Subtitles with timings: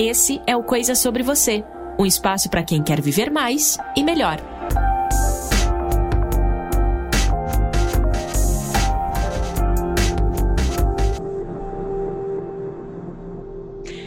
[0.00, 1.64] Esse é o Coisa Sobre Você
[1.98, 4.36] um espaço para quem quer viver mais e melhor.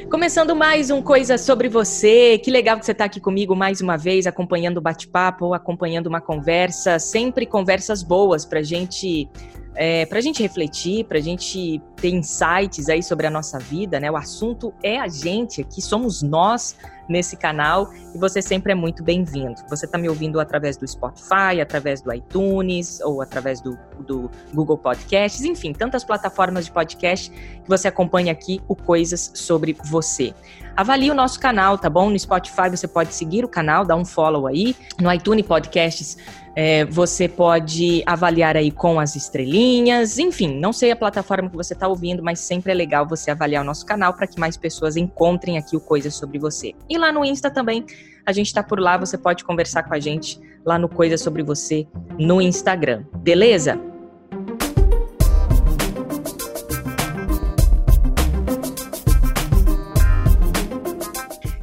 [0.10, 2.38] Começando mais um Coisa Sobre Você.
[2.38, 6.22] Que legal que você está aqui comigo mais uma vez, acompanhando o bate-papo, acompanhando uma
[6.22, 7.00] conversa.
[7.00, 9.28] Sempre conversas boas para gente
[9.76, 14.00] é, para a gente refletir, para a gente ter insights aí sobre a nossa vida,
[14.00, 14.12] né?
[14.12, 16.76] O assunto é a gente aqui, somos nós
[17.08, 19.56] nesse canal e você sempre é muito bem-vindo.
[19.70, 24.78] Você está me ouvindo através do Spotify, através do iTunes ou através do, do Google
[24.78, 30.34] Podcasts, enfim, tantas plataformas de podcast que você acompanha aqui o Coisas sobre Você.
[30.76, 32.10] Avalie o nosso canal, tá bom?
[32.10, 34.76] No Spotify você pode seguir o canal, dar um follow aí.
[35.00, 36.18] No iTunes Podcasts
[36.56, 41.74] é, você pode avaliar aí com as estrelinhas, enfim, não sei a plataforma que você
[41.74, 44.98] está ouvindo, mas sempre é legal você avaliar o nosso canal para que mais pessoas
[44.98, 46.74] encontrem aqui o Coisas sobre você.
[46.90, 47.86] E lá no Insta também,
[48.26, 51.44] a gente está por lá, você pode conversar com a gente lá no Coisas sobre
[51.44, 53.91] você no Instagram, beleza?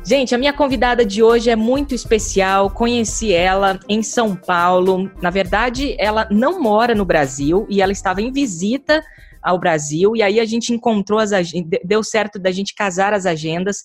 [0.08, 2.70] Gente, a minha convidada de hoje é muito especial.
[2.70, 5.12] Conheci ela em São Paulo.
[5.20, 9.04] Na verdade, ela não mora no Brasil e ela estava em visita
[9.42, 10.16] ao Brasil.
[10.16, 11.30] E aí a gente encontrou as
[11.84, 13.84] deu certo da gente casar as agendas.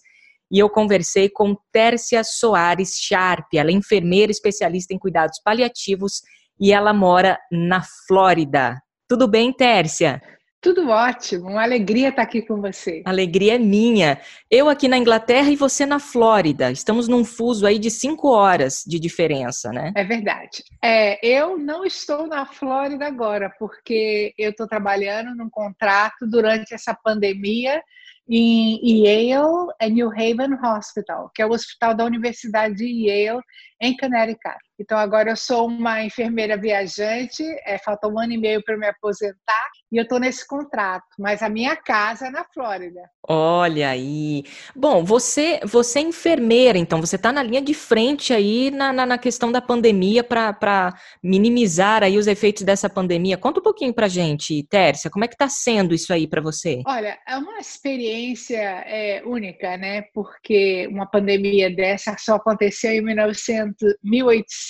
[0.49, 3.53] E eu conversei com Tércia Soares Sharp.
[3.53, 6.21] Ela é enfermeira especialista em cuidados paliativos
[6.57, 8.81] e ela mora na Flórida.
[9.09, 10.21] Tudo bem, Tércia?
[10.63, 13.03] Tudo ótimo, uma alegria estar aqui com você.
[13.03, 14.17] Alegria é minha.
[14.49, 16.71] Eu aqui na Inglaterra e você na Flórida.
[16.71, 19.91] Estamos num fuso aí de cinco horas de diferença, né?
[19.93, 20.63] É verdade.
[20.81, 26.93] É, eu não estou na Flórida agora, porque eu estou trabalhando num contrato durante essa
[26.93, 27.83] pandemia
[28.29, 33.41] em Yale New Haven Hospital, que é o hospital da Universidade de Yale,
[33.81, 34.55] em Connecticut.
[34.83, 38.85] Então, agora eu sou uma enfermeira viajante, é, falta um ano e meio para me
[38.85, 42.99] aposentar, e eu estou nesse contrato, mas a minha casa é na Flórida.
[43.25, 44.43] Olha aí.
[44.75, 49.05] Bom, você, você é enfermeira, então você está na linha de frente aí na, na,
[49.05, 50.93] na questão da pandemia para
[51.23, 53.37] minimizar aí os efeitos dessa pandemia.
[53.37, 56.81] Conta um pouquinho para gente, Tércia, como é que está sendo isso aí para você?
[56.85, 60.01] Olha, é uma experiência é, única, né?
[60.13, 63.95] Porque uma pandemia dessa só aconteceu em 1900,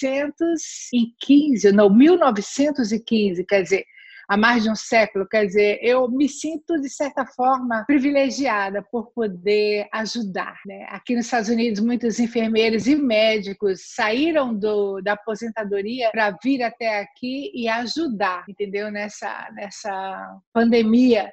[0.03, 3.86] 1815, não, 1915, quer dizer,
[4.28, 5.28] há mais de um século.
[5.28, 10.59] Quer dizer, eu me sinto, de certa forma, privilegiada por poder ajudar.
[10.66, 10.86] Né?
[10.90, 17.00] Aqui nos Estados Unidos, muitos enfermeiros e médicos saíram do, da aposentadoria para vir até
[17.00, 18.91] aqui e ajudar, entendeu?
[18.91, 21.31] Nessa, nessa pandemia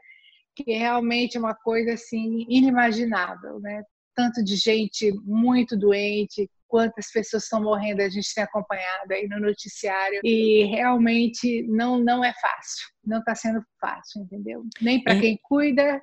[0.55, 3.83] que é realmente uma coisa assim inimaginável, né?
[4.15, 9.41] Tanto de gente muito doente, quantas pessoas estão morrendo, a gente tem acompanhado aí no
[9.41, 14.63] noticiário e realmente não não é fácil, não está sendo fácil, entendeu?
[14.81, 16.01] Nem para quem cuida,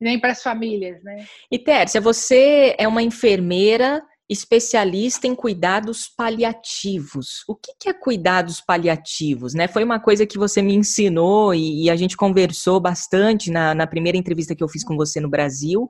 [0.00, 1.24] nem para as famílias, né?
[1.50, 7.44] E Tércia, você é uma enfermeira especialista em cuidados paliativos.
[7.48, 9.54] O que, é cuidados paliativos?
[9.54, 9.66] Né?
[9.66, 13.86] Foi uma coisa que você me ensinou e, e a gente conversou bastante na, na,
[13.86, 15.88] primeira entrevista que eu fiz com você no Brasil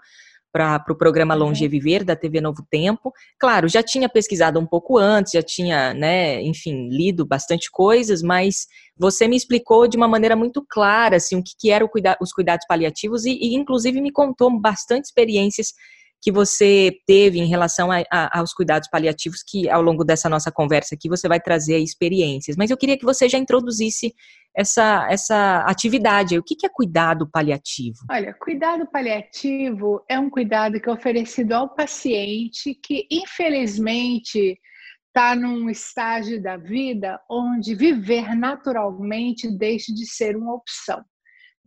[0.59, 1.41] para o pro programa uhum.
[1.41, 3.13] Longe Viver da TV Novo Tempo.
[3.39, 8.67] Claro, já tinha pesquisado um pouco antes, já tinha, né, enfim, lido bastante coisas, mas
[8.99, 12.33] você me explicou de uma maneira muito clara assim, o que, que eram cuida os
[12.33, 15.73] cuidados paliativos e, e, inclusive, me contou bastante experiências
[16.21, 20.51] que você teve em relação a, a, aos cuidados paliativos, que ao longo dessa nossa
[20.51, 22.57] conversa aqui você vai trazer experiências.
[22.57, 24.15] Mas eu queria que você já introduzisse
[24.55, 26.39] essa, essa atividade.
[26.39, 27.99] O que é cuidado paliativo?
[28.11, 34.59] Olha, cuidado paliativo é um cuidado que é oferecido ao paciente que, infelizmente,
[35.07, 41.05] está num estágio da vida onde viver naturalmente deixa de ser uma opção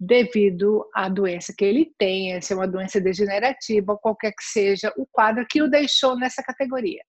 [0.04, 5.06] devido à doença que ele tem, se é uma doença degenerativa, qualquer que seja o
[5.06, 7.04] quadro que o deixou nessa categoria.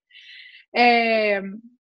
[0.77, 1.41] É,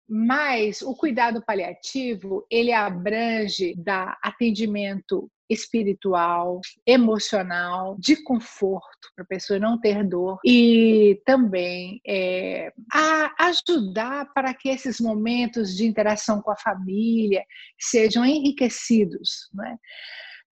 [0.07, 9.59] mas o cuidado paliativo, ele abrange da atendimento espiritual, emocional, de conforto para a pessoa
[9.59, 12.71] não ter dor e também é,
[13.39, 17.43] ajudar para que esses momentos de interação com a família
[17.79, 19.77] sejam enriquecidos, né?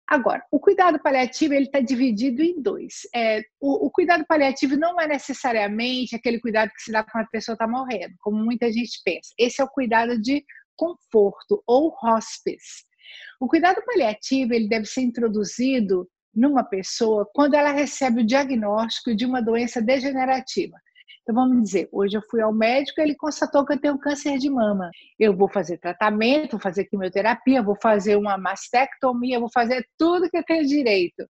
[0.08, 3.08] Agora, o cuidado paliativo ele está dividido em dois.
[3.16, 7.30] É, o, o, cuidado paliativo não é necessariamente aquele cuidado que se dá quando a
[7.30, 9.34] pessoa está morrendo, como muita gente pensa.
[9.40, 10.44] Esse é o cuidado de
[10.76, 12.84] conforto ou hospice.
[13.40, 19.26] O cuidado paliativo ele deve ser introduzido numa pessoa quando ela recebe o diagnóstico de
[19.26, 20.78] uma doença degenerativa.
[21.22, 24.50] Então, vamos dizer, hoje eu fui ao médico, ele constatou que eu tenho câncer de
[24.50, 24.90] mama.
[25.20, 30.38] Eu vou fazer tratamento, vou fazer quimioterapia, vou fazer uma mastectomia, vou fazer tudo que
[30.38, 31.28] eu tenho direito.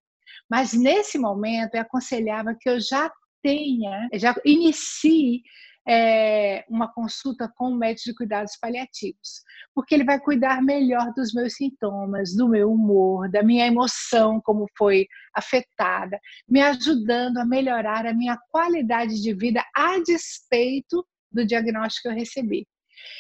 [0.49, 5.41] Mas nesse momento é aconselhável que eu já tenha, já inicie
[5.87, 9.43] é, uma consulta com o médico de cuidados paliativos,
[9.75, 14.65] porque ele vai cuidar melhor dos meus sintomas, do meu humor, da minha emoção, como
[14.77, 22.03] foi afetada, me ajudando a melhorar a minha qualidade de vida a despeito do diagnóstico
[22.03, 22.67] que eu recebi.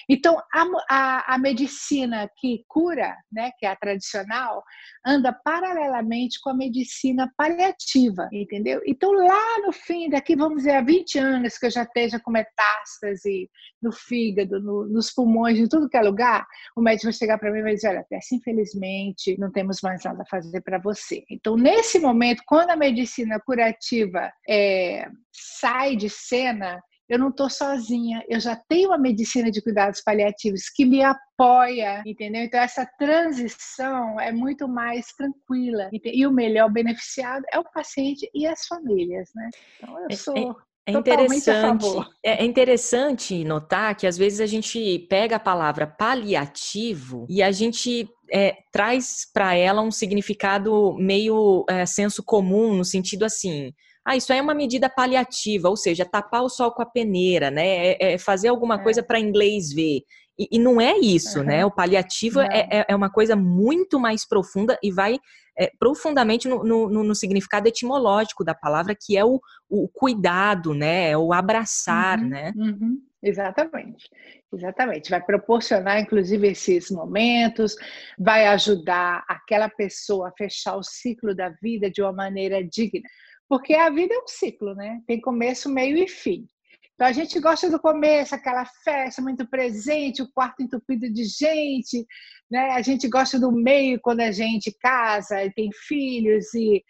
[0.09, 4.63] Então, a, a, a, medicina que cura, né, que é a tradicional,
[5.05, 8.81] anda paralelamente com a medicina paliativa, entendeu?
[8.85, 12.31] Então, lá no fim, daqui, vamos dizer, há 20 anos que eu já esteja com
[12.31, 13.49] metástase
[13.81, 16.45] no fígado, no, nos pulmões, em tudo que é lugar,
[16.75, 20.03] o médico vai chegar para mim e vai dizer: olha, Tessa, infelizmente, não temos mais
[20.03, 21.23] nada a fazer para você.
[21.29, 28.23] Então, nesse momento, quando a medicina curativa é, sai de cena, eu não estou sozinha,
[28.29, 32.43] eu já tenho a medicina de cuidados paliativos que me apoia, entendeu?
[32.43, 35.89] Então, essa transição é muito mais tranquila.
[35.91, 39.49] E o melhor beneficiado é o paciente e as famílias, né?
[39.77, 40.37] Então, eu é, sou.
[40.37, 40.73] É...
[40.85, 41.85] É interessante,
[42.21, 48.05] é interessante notar que às vezes a gente pega a palavra paliativo e a gente
[48.29, 53.73] é, traz para ela um significado meio é, senso comum, no sentido assim,
[54.05, 57.49] ah, isso aí é uma medida paliativa, ou seja, tapar o sol com a peneira,
[57.49, 57.91] né?
[57.93, 58.83] É, é fazer alguma é.
[58.83, 60.01] coisa para inglês ver.
[60.37, 61.45] E, e, não é isso, uhum.
[61.45, 61.65] né?
[61.65, 65.19] O paliativo é, é, é, uma coisa muito mais profunda e vai
[65.57, 69.39] é, profundamente no, no, no, significado etimológico da palavra, que é o,
[69.69, 71.11] o cuidado, né?
[71.11, 72.27] É o abraçar, uhum.
[72.27, 72.51] né?
[72.55, 72.99] Uhum.
[73.21, 74.09] Exatamente,
[74.53, 75.09] exatamente.
[75.09, 77.73] Vai proporcionar, inclusive, esses momentos,
[78.19, 83.07] vai ajudar aquela pessoa a fechar o ciclo da vida de uma maneira digna.
[83.53, 85.03] Porque a vida é um ciclo, né?
[85.05, 86.47] Tem começo, meio e fim.
[86.95, 92.03] Então a gente gosta do começo, aquela festa muito presente, o quarto entupido de gente,
[92.49, 92.71] né?
[92.71, 96.83] A gente gosta do meio quando a gente casa e tem filhos e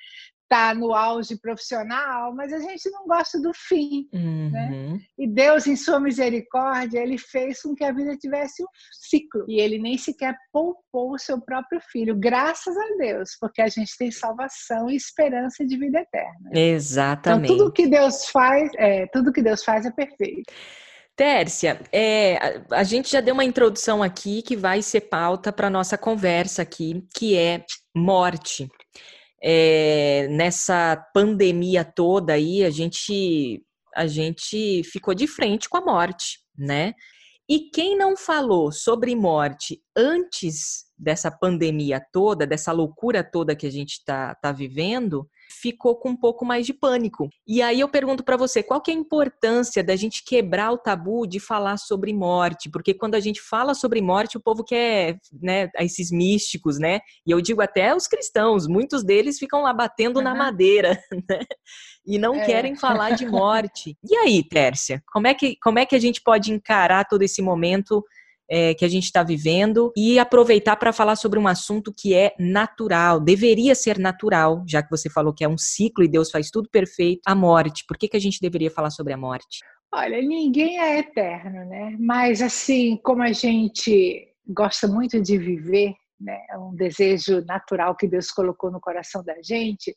[0.54, 4.08] está no auge profissional, mas a gente não gosta do fim.
[4.14, 4.20] Né?
[4.20, 4.50] Uhum.
[4.52, 5.00] Né?
[5.18, 9.44] E Deus, em sua misericórdia, ele fez com que a vida tivesse um ciclo.
[9.48, 13.98] E ele nem sequer poupou o seu próprio filho, graças a Deus, porque a gente
[13.98, 16.52] tem salvação e esperança de vida eterna.
[16.54, 17.52] Exatamente.
[17.52, 20.54] Então, tudo que Deus faz, é, tudo que Deus faz é perfeito.
[21.16, 22.38] Tércia, é,
[22.72, 26.62] a, a gente já deu uma introdução aqui que vai ser pauta para nossa conversa
[26.62, 27.64] aqui, que é
[27.96, 28.68] morte
[29.44, 33.62] é, nessa pandemia toda aí, a gente,
[33.94, 36.94] a gente ficou de frente com a morte, né?
[37.50, 43.72] E quem não falou sobre morte antes dessa pandemia toda, dessa loucura toda que a
[43.72, 45.30] gente está tá vivendo,
[45.62, 47.30] ficou com um pouco mais de pânico.
[47.48, 50.78] E aí eu pergunto para você, qual que é a importância da gente quebrar o
[50.78, 52.70] tabu de falar sobre morte?
[52.70, 57.00] Porque quando a gente fala sobre morte, o povo quer, né, esses místicos, né?
[57.26, 60.24] E eu digo até os cristãos, muitos deles ficam lá batendo uhum.
[60.24, 61.40] na madeira, né?
[62.06, 62.46] E não é.
[62.46, 63.98] querem falar de morte.
[64.04, 67.42] E aí, Tércia, como é que como é que a gente pode encarar todo esse
[67.42, 68.04] momento
[68.50, 72.34] é, que a gente está vivendo e aproveitar para falar sobre um assunto que é
[72.40, 76.50] natural, deveria ser natural, já que você falou que é um ciclo e Deus faz
[76.50, 77.84] tudo perfeito, a morte.
[77.88, 79.60] Por que, que a gente deveria falar sobre a morte?
[79.94, 81.96] Olha, ninguém é eterno, né?
[82.00, 86.40] Mas assim, como a gente gosta muito de viver, né?
[86.50, 89.96] É um desejo natural que Deus colocou no coração da gente.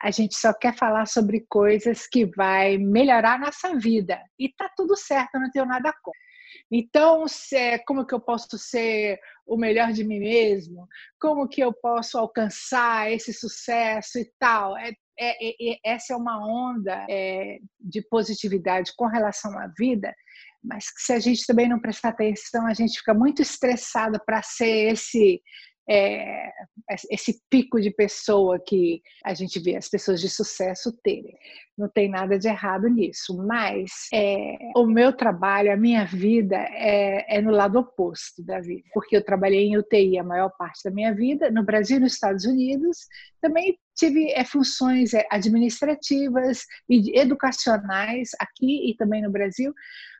[0.00, 4.20] A gente só quer falar sobre coisas que vai melhorar a nossa vida.
[4.38, 6.24] E tá tudo certo, não tenho nada contra.
[6.70, 10.88] Então, é, como que eu posso ser o melhor de mim mesmo?
[11.20, 14.76] Como que eu posso alcançar esse sucesso e tal?
[14.76, 20.12] É, é, é essa é uma onda é, de positividade com relação à vida,
[20.62, 24.42] mas que se a gente também não prestar atenção, a gente fica muito estressado para
[24.42, 25.40] ser esse
[25.88, 26.50] é,
[27.10, 31.36] esse pico de pessoa que a gente vê as pessoas de sucesso terem.
[31.76, 37.36] Não tem nada de errado nisso, mas é, o meu trabalho, a minha vida é,
[37.36, 40.90] é, no lado oposto da vida, porque eu trabalhei em UTI a maior parte da
[40.90, 42.98] minha vida, no Brasil e nos Estados Unidos,
[43.40, 49.72] também tive é, funções é, administrativas e educacionais aqui e também no Brasil,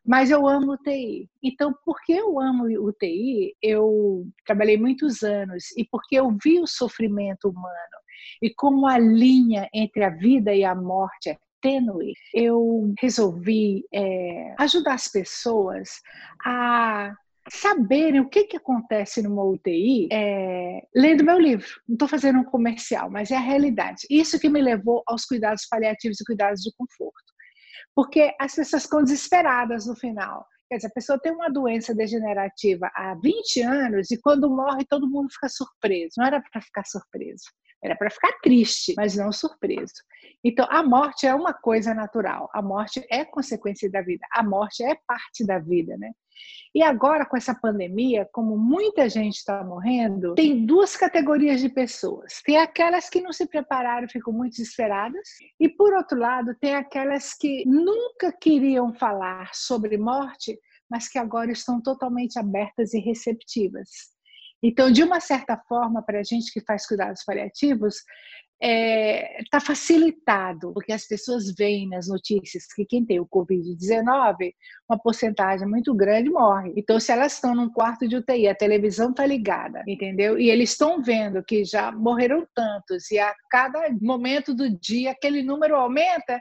[0.04, 1.28] mas eu amo UTI.
[1.42, 7.48] Então, porque eu amo UTI, eu trabalhei muitos anos e porque eu vi o sofrimento
[7.48, 8.04] humano
[8.42, 14.54] e como a linha entre a vida e a morte é tênue, eu resolvi é,
[14.58, 16.02] ajudar as pessoas
[16.44, 17.14] a
[17.50, 21.68] saberem o que, que acontece numa UTI é, lendo meu livro.
[21.88, 24.06] Não estou fazendo um comercial, mas é a realidade.
[24.10, 27.33] Isso que me levou aos cuidados paliativos e cuidados de conforto.
[27.94, 30.46] Porque as pessoas ficam desesperadas no final.
[30.68, 35.08] Quer dizer, a pessoa tem uma doença degenerativa há 20 anos e quando morre todo
[35.08, 36.14] mundo fica surpreso.
[36.16, 37.44] Não era para ficar surpreso.
[37.82, 39.92] Era para ficar triste, mas não surpreso.
[40.42, 42.48] Então, a morte é uma coisa natural.
[42.54, 44.26] A morte é consequência da vida.
[44.32, 46.10] A morte é parte da vida, né?
[46.74, 52.42] E agora, com essa pandemia, como muita gente está morrendo, tem duas categorias de pessoas.
[52.44, 57.34] Tem aquelas que não se prepararam, ficam muito desesperadas, e por outro lado, tem aquelas
[57.34, 60.58] que nunca queriam falar sobre morte,
[60.90, 63.88] mas que agora estão totalmente abertas e receptivas.
[64.62, 67.96] Então, de uma certa forma, para a gente que faz cuidados paliativos,
[68.60, 74.54] está é, tá facilitado, porque as pessoas veem nas notícias que quem tem o Covid-19,
[74.88, 76.72] uma porcentagem muito grande morre.
[76.76, 80.38] Então, se elas estão num quarto de UTI, a televisão está ligada, entendeu?
[80.38, 85.42] E eles estão vendo que já morreram tantos, e a cada momento do dia aquele
[85.42, 86.40] número aumenta,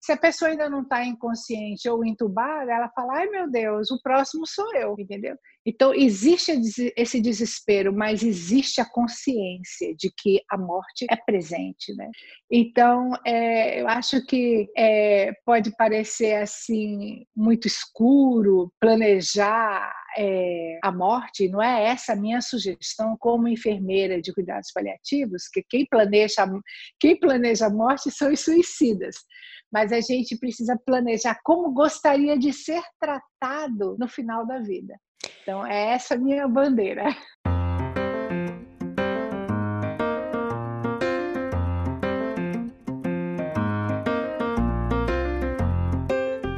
[0.00, 4.00] se a pessoa ainda não está inconsciente ou entubada, ela fala: ai meu Deus, o
[4.02, 5.36] próximo sou eu, entendeu?
[5.68, 6.52] Então, existe
[6.96, 12.08] esse desespero, mas existe a consciência de que a morte é presente, né?
[12.48, 21.48] Então, é, eu acho que é, pode parecer assim muito escuro planejar é, a morte,
[21.48, 26.46] não é essa a minha sugestão como enfermeira de cuidados paliativos, que quem planeja,
[27.00, 29.16] quem planeja a morte são os suicidas
[29.72, 34.94] mas a gente precisa planejar como gostaria de ser tratado no final da vida.
[35.42, 37.04] Então, é essa minha bandeira.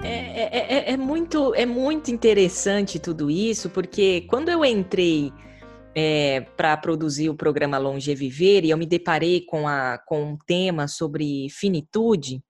[0.04, 5.32] É, é, é, é, muito, é muito interessante tudo isso, porque quando eu entrei
[5.94, 10.86] é, para produzir o programa Longeviver e eu me deparei com, a, com um tema
[10.86, 12.40] sobre finitude,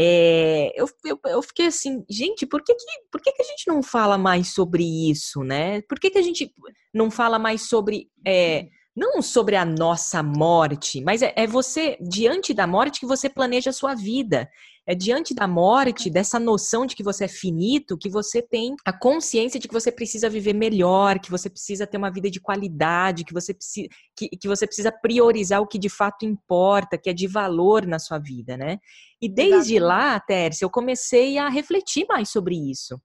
[0.00, 3.66] é, eu, eu, eu, fiquei assim, gente, por que, que, por que, que a gente
[3.66, 5.82] não fala mais sobre isso, né?
[5.82, 6.54] Por que, que a gente
[6.94, 8.08] não fala mais sobre.
[8.24, 13.28] É, não sobre a nossa morte, mas é, é, você, diante da morte, que você
[13.28, 14.48] planeja a sua vida.
[14.90, 18.92] É diante da morte, dessa noção de que você é finito, que você tem a
[18.92, 23.22] consciência de que você precisa viver melhor, que você precisa ter uma vida de qualidade,
[23.22, 27.12] que você precisa, que, que você precisa priorizar o que de fato importa, que é
[27.12, 28.78] de valor na sua vida, né?
[29.20, 29.80] E desde Exatamente.
[29.80, 32.98] lá, Tércia, eu comecei a refletir mais sobre isso.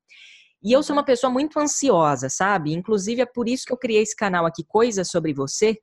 [0.63, 2.71] E eu sou uma pessoa muito ansiosa, sabe?
[2.71, 5.77] Inclusive é por isso que eu criei esse canal aqui, Coisas sobre Você,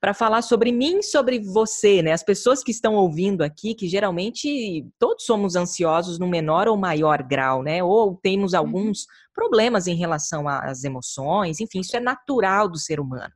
[0.00, 2.12] para falar sobre mim, sobre você, né?
[2.12, 7.22] As pessoas que estão ouvindo aqui, que geralmente todos somos ansiosos no menor ou maior
[7.22, 7.82] grau, né?
[7.82, 8.58] Ou temos uhum.
[8.58, 13.32] alguns problemas em relação às emoções, enfim, isso é natural do ser humano.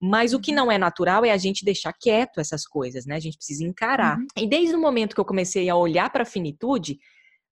[0.00, 0.56] Mas o que uhum.
[0.56, 3.16] não é natural é a gente deixar quieto essas coisas, né?
[3.16, 4.18] A gente precisa encarar.
[4.18, 4.26] Uhum.
[4.36, 6.98] E desde o momento que eu comecei a olhar para a finitude,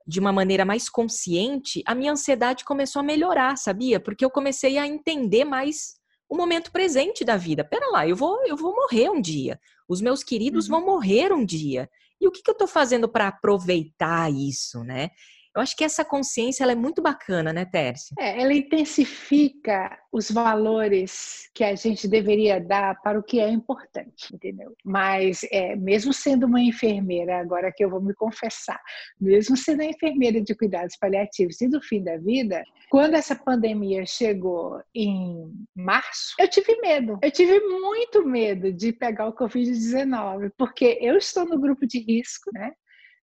[0.06, 3.98] de uma maneira mais consciente, a minha ansiedade começou a melhorar, sabia?
[3.98, 5.96] Porque eu comecei a entender mais
[6.28, 7.64] o momento presente da vida.
[7.64, 9.60] Pera lá, eu vou, eu vou morrer um dia.
[9.88, 10.80] Os meus queridos uhum.
[10.80, 11.88] vão morrer um dia.
[12.20, 15.10] E o que, que eu estou fazendo para aproveitar isso, né?
[15.56, 18.14] Eu acho que essa consciência ela é muito bacana, né, Tércia?
[18.18, 24.34] É, ela intensifica os valores que a gente deveria dar para o que é importante,
[24.34, 24.74] entendeu?
[24.84, 28.78] Mas é, mesmo sendo uma enfermeira, agora que eu vou me confessar,
[29.18, 34.78] mesmo sendo enfermeira de cuidados paliativos e do fim da vida, quando essa pandemia chegou
[34.94, 37.18] em março, eu tive medo.
[37.22, 42.50] Eu tive muito medo de pegar o Covid-19, porque eu estou no grupo de risco,
[42.52, 42.72] né?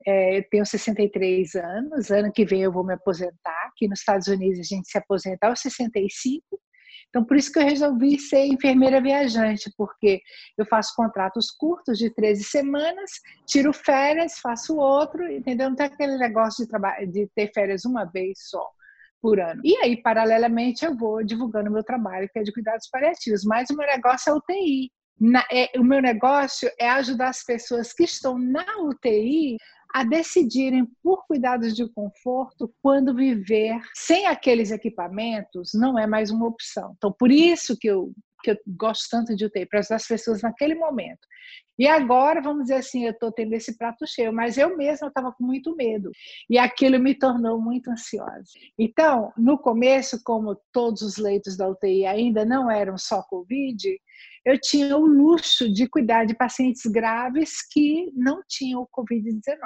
[0.06, 3.68] É, eu tenho 63 anos, ano que vem eu vou me aposentar.
[3.68, 6.44] Aqui nos Estados Unidos a gente se aposenta aos 65.
[7.10, 10.22] Então, por isso que eu resolvi ser enfermeira viajante, porque
[10.58, 13.12] eu faço contratos curtos de 13 semanas,
[13.48, 15.70] tiro férias, faço outro, entendeu?
[15.70, 18.64] Não tem aquele negócio de, de ter férias uma vez só
[19.22, 19.60] por ano.
[19.64, 23.44] E aí, paralelamente, eu vou divulgando meu trabalho, que é de cuidados paliativos.
[23.44, 24.92] Mas o meu negócio é UTI.
[25.20, 29.58] Na, é, o meu negócio é ajudar as pessoas que estão na UTI
[29.94, 36.48] a decidirem por cuidados de conforto quando viver sem aqueles equipamentos não é mais uma
[36.48, 36.94] opção.
[36.98, 38.12] Então, por isso que eu,
[38.44, 41.28] que eu gosto tanto de UTI, para ajudar as pessoas naquele momento.
[41.80, 45.32] E agora, vamos dizer assim, eu estou tendo esse prato cheio, mas eu mesma estava
[45.32, 46.12] com muito medo.
[46.50, 48.52] E aquilo me tornou muito ansiosa.
[48.78, 53.98] Então, no começo, como todos os leitos da UTI ainda não eram só Covid,
[54.46, 59.58] eu tinha o luxo de cuidar de pacientes graves que não tinham o Covid-19.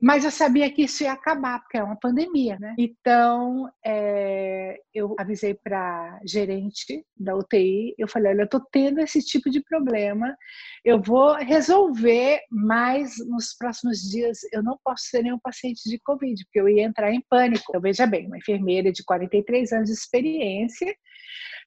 [0.00, 2.74] Mas eu sabia que isso ia acabar, porque é uma pandemia, né?
[2.78, 9.20] Então, é, eu avisei para gerente da UTI, eu falei, olha, eu estou tendo esse
[9.20, 10.36] tipo de problema,
[10.84, 16.44] eu vou resolver, mas nos próximos dias eu não posso ser nenhum paciente de Covid,
[16.44, 17.64] porque eu ia entrar em pânico.
[17.68, 20.94] Então, veja bem, uma enfermeira de 43 anos de experiência,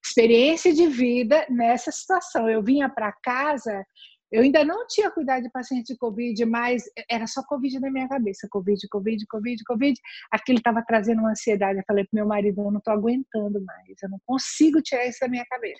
[0.05, 2.49] experiência de vida nessa situação.
[2.49, 3.85] Eu vinha para casa,
[4.31, 8.07] eu ainda não tinha cuidado de paciente de Covid, mas era só Covid na minha
[8.07, 8.47] cabeça.
[8.49, 9.99] Covid, Covid, Covid, Covid.
[10.31, 11.79] Aquilo estava trazendo uma ansiedade.
[11.79, 15.19] Eu falei para meu marido, eu não estou aguentando mais, eu não consigo tirar isso
[15.21, 15.79] da minha cabeça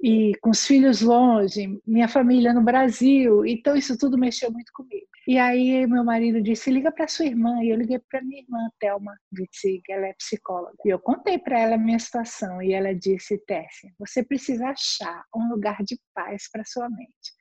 [0.00, 5.06] e com os filhos longe, minha família no Brasil, então isso tudo mexeu muito comigo.
[5.26, 7.62] E aí meu marido disse: liga para sua irmã.
[7.62, 10.76] E eu liguei para minha irmã, Thelma Witzig, ela é psicóloga.
[10.84, 15.24] E eu contei para ela a minha situação e ela disse: Tessia, você precisa achar
[15.34, 17.34] um lugar de paz para sua mente.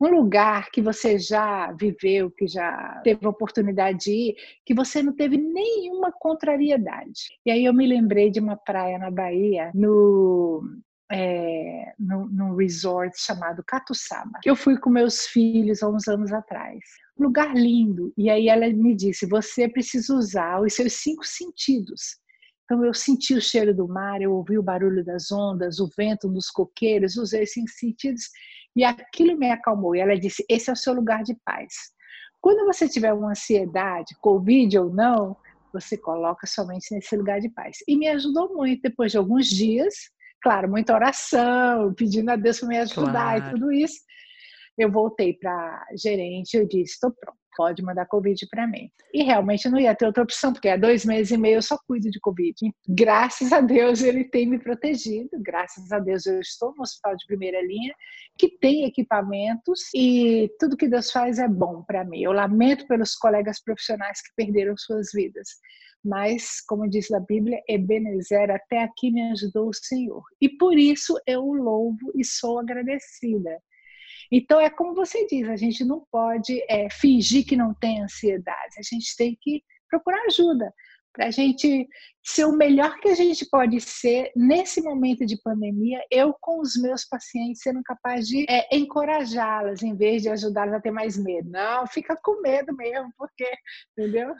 [0.00, 5.14] Um lugar que você já viveu, que já teve oportunidade de ir, que você não
[5.14, 7.28] teve nenhuma contrariedade.
[7.46, 10.62] E aí eu me lembrei de uma praia na Bahia, no
[11.10, 14.38] é, num, num resort chamado Catuçaba.
[14.44, 16.80] Eu fui com meus filhos há uns anos atrás.
[17.18, 18.12] Lugar lindo.
[18.16, 22.18] E aí ela me disse: você precisa usar os seus cinco sentidos.
[22.64, 26.28] Então eu senti o cheiro do mar, eu ouvi o barulho das ondas, o vento
[26.28, 28.30] nos coqueiros, usei esses cinco sentidos
[28.74, 29.94] e aquilo me acalmou.
[29.94, 31.74] E ela disse: esse é o seu lugar de paz.
[32.40, 35.36] Quando você tiver uma ansiedade, Covid ou não,
[35.72, 37.78] você coloca somente nesse lugar de paz.
[37.88, 38.82] E me ajudou muito.
[38.82, 39.94] Depois de alguns dias,
[40.44, 43.46] claro, muita oração, pedindo a Deus para me ajudar claro.
[43.46, 43.98] e tudo isso.
[44.76, 48.90] Eu voltei para a gerente e disse: estou pronto, pode mandar Covid para mim.
[49.12, 51.78] E realmente não ia ter outra opção, porque há dois meses e meio eu só
[51.86, 52.54] cuido de Covid.
[52.62, 57.16] E, graças a Deus ele tem me protegido, graças a Deus eu estou no hospital
[57.16, 57.94] de primeira linha,
[58.36, 62.20] que tem equipamentos e tudo que Deus faz é bom para mim.
[62.20, 65.48] Eu lamento pelos colegas profissionais que perderam suas vidas,
[66.04, 70.22] mas, como diz a Bíblia, Ebenezer, até aqui me ajudou o Senhor.
[70.40, 73.58] E por isso eu o louvo e sou agradecida.
[74.30, 78.74] Então, é como você diz, a gente não pode é, fingir que não tem ansiedade,
[78.78, 80.72] a gente tem que procurar ajuda
[81.14, 81.88] para a gente
[82.22, 86.74] ser o melhor que a gente pode ser nesse momento de pandemia, eu com os
[86.74, 91.48] meus pacientes sendo capaz de é, encorajá-las em vez de ajudá-las a ter mais medo.
[91.50, 93.46] Não, fica com medo mesmo, porque,
[93.96, 94.34] entendeu?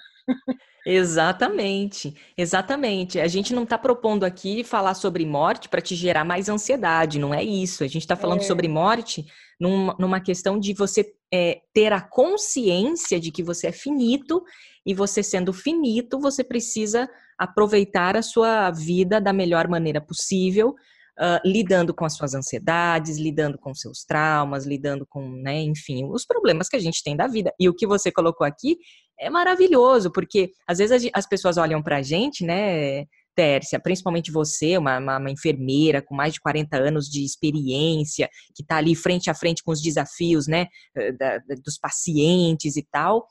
[0.87, 3.21] Exatamente, exatamente.
[3.21, 7.33] A gente não está propondo aqui falar sobre morte para te gerar mais ansiedade, não
[7.33, 7.85] é isso.
[7.85, 8.45] A gente está falando é.
[8.45, 9.25] sobre morte
[9.61, 14.43] numa, numa questão de você é, ter a consciência de que você é finito
[14.85, 20.71] e você sendo finito, você precisa aproveitar a sua vida da melhor maneira possível,
[21.19, 26.25] uh, lidando com as suas ansiedades, lidando com seus traumas, lidando com, né, enfim, os
[26.25, 27.53] problemas que a gente tem da vida.
[27.59, 28.77] E o que você colocou aqui
[29.19, 34.79] é maravilhoso, porque às vezes as pessoas olham para a gente, né, Tércia, principalmente você,
[34.79, 39.29] uma, uma, uma, enfermeira com mais de 40 anos de experiência, que está ali frente
[39.29, 43.27] a frente com os desafios, né, eh, da, dos pacientes e tal,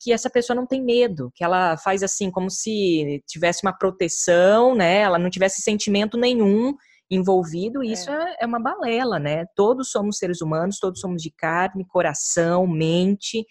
[0.00, 4.74] que essa pessoa não tem medo, que ela faz assim como se tivesse uma proteção,
[4.74, 5.00] né?
[5.00, 6.74] Ela não tivesse sentimento nenhum
[7.10, 7.92] envolvido, e é.
[7.92, 9.44] isso é, é uma balela, né?
[9.54, 13.44] Todos somos seres humanos, todos somos de carne, coração, mente,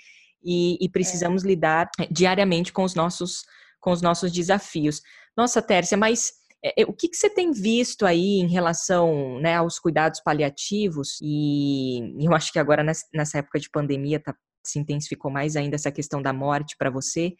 [0.44, 1.48] e, e precisamos é.
[1.48, 3.44] lidar diariamente com os nossos
[3.80, 5.02] com os nossos desafios.
[5.36, 6.32] Nossa, Tércia, mas
[6.64, 11.20] é, é, o que, que, você tem visto aí em relação né, aos cuidados paliativos?
[11.22, 14.36] E eu acho que agora, nessa época de pandemia, está
[14.70, 17.34] se intensificou mais ainda essa questão da morte para você.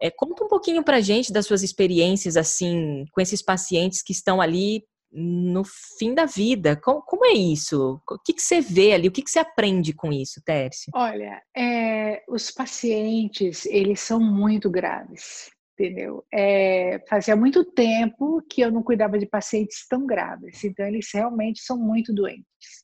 [0.00, 4.40] É, conta um pouquinho para gente das suas experiências assim com esses pacientes que estão
[4.40, 5.62] ali no
[5.98, 6.74] fim da vida.
[6.76, 8.00] Como, como é isso?
[8.10, 9.08] O que, que, você vê ali?
[9.08, 10.90] O que, que você aprende com isso, Tércio?
[10.94, 16.24] Olha, é, os pacientes eles são muito graves, entendeu?
[16.32, 21.60] É, fazia muito tempo que eu não cuidava de pacientes tão graves, então eles realmente
[21.60, 22.82] são muito doentes.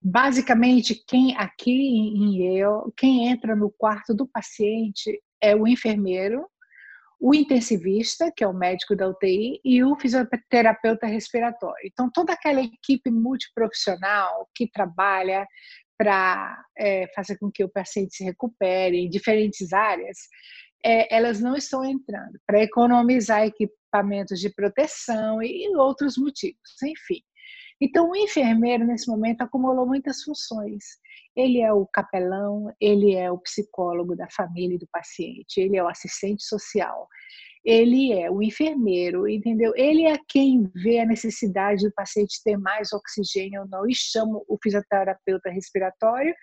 [0.00, 6.46] Basicamente, quem aqui em eu, quem entra no quarto do paciente é o enfermeiro,
[7.20, 11.84] o intensivista, que é o médico da UTI, e o fisioterapeuta respiratório.
[11.84, 15.46] Então, toda aquela equipe multiprofissional que trabalha
[15.98, 20.16] para é, fazer com que o paciente se recupere em diferentes áreas,
[20.84, 27.20] é, elas não estão entrando para economizar equipamentos de proteção e outros motivos, enfim.
[27.80, 30.84] Então, o enfermeiro, nesse momento, acumulou muitas funções.
[31.36, 35.82] Ele é o capelão, ele é o psicólogo da família e do paciente, ele é
[35.82, 37.06] o assistente social,
[37.68, 39.74] ele é o enfermeiro, entendeu?
[39.76, 44.40] Ele é quem vê a necessidade do paciente ter mais oxigênio ou não e chama
[44.48, 46.34] o fisioterapeuta respiratório,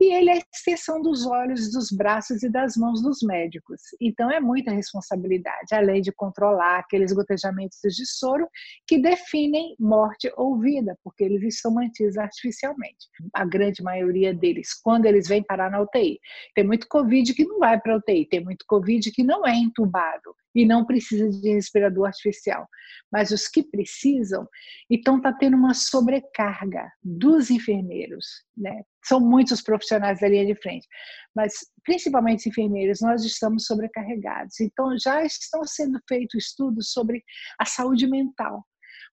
[0.00, 3.82] e ele é a extensão dos olhos, dos braços e das mãos dos médicos.
[4.00, 8.48] Então é muita responsabilidade, além de controlar aqueles gotejamentos de soro
[8.84, 13.06] que definem morte ou vida, porque eles estão mantidos artificialmente.
[13.32, 16.18] A grande maioria deles, quando eles vêm parar na UTI.
[16.52, 19.54] Tem muito Covid que não vai para a UTI, tem muito Covid que não é
[19.54, 22.68] entubado e não precisa de respirador artificial.
[23.10, 24.46] Mas os que precisam,
[24.90, 28.82] então está tendo uma sobrecarga dos enfermeiros, né?
[29.04, 30.86] São muitos profissionais da linha de frente,
[31.34, 34.60] mas principalmente os enfermeiros, nós estamos sobrecarregados.
[34.60, 37.22] Então já estão sendo feitos estudos sobre
[37.58, 38.64] a saúde mental.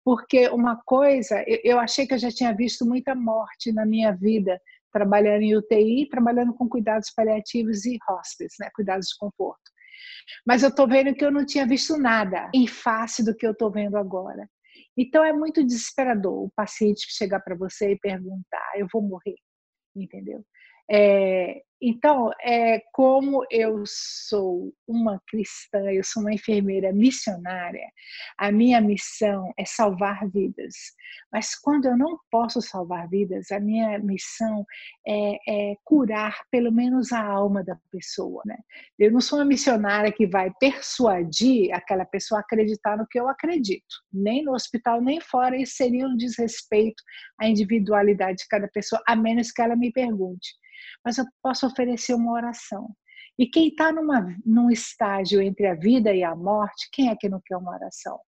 [0.04, 4.58] Porque uma coisa, eu achei que eu já tinha visto muita morte na minha vida,
[4.92, 9.70] trabalhando em UTI, trabalhando com cuidados paliativos e hospice, né, cuidados de conforto.
[10.46, 13.52] Mas eu estou vendo que eu não tinha visto nada em face do que eu
[13.52, 14.48] estou vendo agora.
[14.96, 19.36] Então é muito desesperador o paciente chegar para você e perguntar: eu vou morrer,
[19.96, 20.44] entendeu?
[20.90, 27.86] É, então, é, como eu sou uma cristã, eu sou uma enfermeira missionária,
[28.36, 30.74] a minha missão é salvar vidas.
[31.32, 34.66] Mas quando eu não posso salvar vidas, a minha missão
[35.06, 38.42] é, é curar pelo menos a alma da pessoa.
[38.44, 38.58] Né?
[38.98, 43.26] Eu não sou uma missionária que vai persuadir aquela pessoa a acreditar no que eu
[43.26, 45.56] acredito, nem no hospital, nem fora.
[45.56, 47.02] Isso seria um desrespeito
[47.40, 50.50] à individualidade de cada pessoa, a menos que ela me pergunte
[51.04, 52.94] mas eu posso oferecer uma oração.
[53.38, 53.90] E quem está
[54.44, 58.18] num estágio entre a vida e a morte, quem é que não quer uma oração?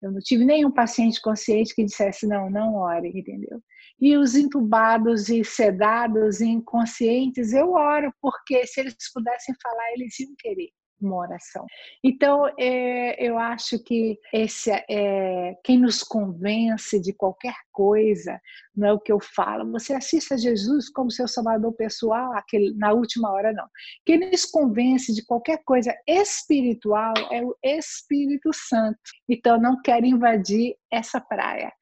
[0.00, 3.62] Eu não tive nenhum paciente consciente que dissesse, não, não ore, entendeu?
[4.00, 10.18] E os entubados e sedados e inconscientes, eu oro, porque se eles pudessem falar, eles
[10.18, 10.70] iam querer
[11.04, 11.66] uma oração.
[12.02, 18.40] Então, é, eu acho que esse é, quem nos convence de qualquer coisa,
[18.74, 22.92] não é o que eu falo, você assista Jesus como seu salvador pessoal, aquele, na
[22.92, 23.66] última hora não.
[24.04, 28.98] Quem nos convence de qualquer coisa espiritual é o Espírito Santo.
[29.28, 31.72] Então, não quero invadir essa praia.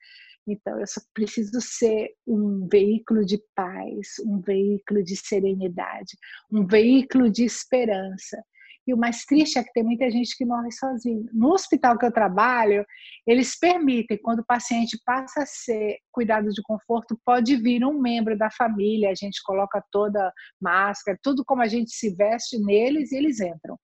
[0.46, 6.16] Então, eu só preciso ser um veículo de paz, um veículo de serenidade,
[6.50, 8.42] um veículo de esperança.
[8.90, 11.28] E o mais triste é que tem muita gente que morre sozinho.
[11.32, 12.84] No hospital que eu trabalho,
[13.24, 18.36] eles permitem, quando o paciente passa a ser cuidado de conforto, pode vir um membro
[18.36, 23.16] da família, a gente coloca toda máscara, tudo como a gente se veste neles e
[23.16, 23.78] eles entram.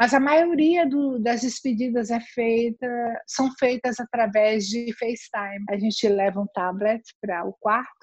[0.00, 2.88] Mas a maioria do, das despedidas é feita,
[3.26, 5.66] são feitas através de FaceTime.
[5.68, 7.97] A gente leva um tablet para o quarto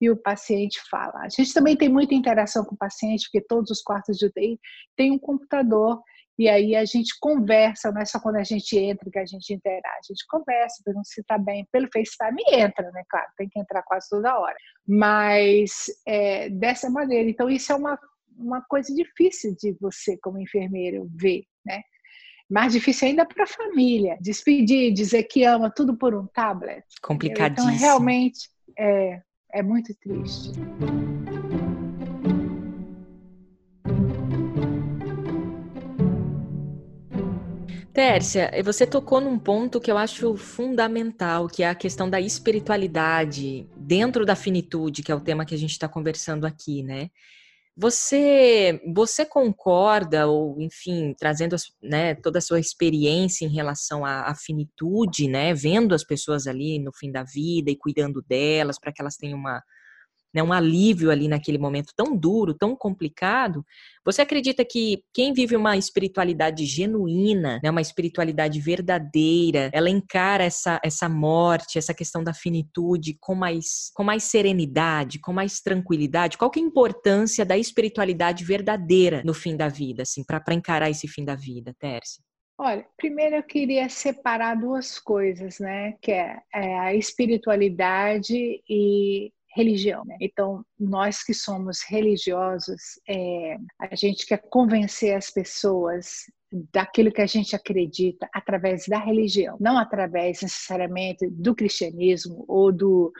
[0.00, 1.20] e o paciente fala.
[1.20, 4.58] A gente também tem muita interação com o paciente, porque todos os quartos de UTI
[4.96, 6.02] têm um computador
[6.38, 9.54] e aí a gente conversa, não é só quando a gente entra que a gente
[9.54, 13.02] interage, a gente conversa, pergunta se está bem, pelo FaceTime entra, né?
[13.08, 14.56] Claro, tem que entrar quase toda hora.
[14.86, 17.98] Mas é, dessa maneira, então isso é uma,
[18.36, 21.82] uma coisa difícil de você, como enfermeiro, ver, né?
[22.48, 24.18] Mais difícil ainda para a família.
[24.20, 26.84] Despedir, dizer que ama tudo por um tablet.
[27.02, 27.70] Complicadíssimo.
[27.70, 29.20] Então, realmente, é,
[29.52, 30.52] é muito triste.
[37.92, 43.66] Tércia, você tocou num ponto que eu acho fundamental, que é a questão da espiritualidade
[43.74, 47.08] dentro da finitude, que é o tema que a gente está conversando aqui, né?
[47.78, 54.34] Você, você concorda, ou enfim, trazendo né, toda a sua experiência em relação à, à,
[54.34, 59.02] finitude, né, vendo as pessoas ali no fim da vida e cuidando delas para que
[59.02, 59.62] elas tenham uma,
[60.36, 63.64] né, um alívio ali naquele momento tão duro, tão complicado,
[64.04, 70.78] você acredita que quem vive uma espiritualidade genuína, né, uma espiritualidade verdadeira, ela encara essa,
[70.84, 76.36] essa morte, essa questão da finitude com mais, com mais serenidade, com mais tranquilidade?
[76.36, 80.90] Qual que é a importância da espiritualidade verdadeira no fim da vida, assim, para encarar
[80.90, 82.22] esse fim da vida, Tércia?
[82.58, 85.94] Olha, primeiro eu queria separar duas coisas, né?
[86.02, 90.04] Que é, é a espiritualidade e religião.
[90.04, 90.16] Né?
[90.20, 96.26] Então, nós que somos religiosos, é, a gente quer convencer as pessoas
[96.72, 103.12] daquilo que a gente acredita através da religião, não através necessariamente do cristianismo ou do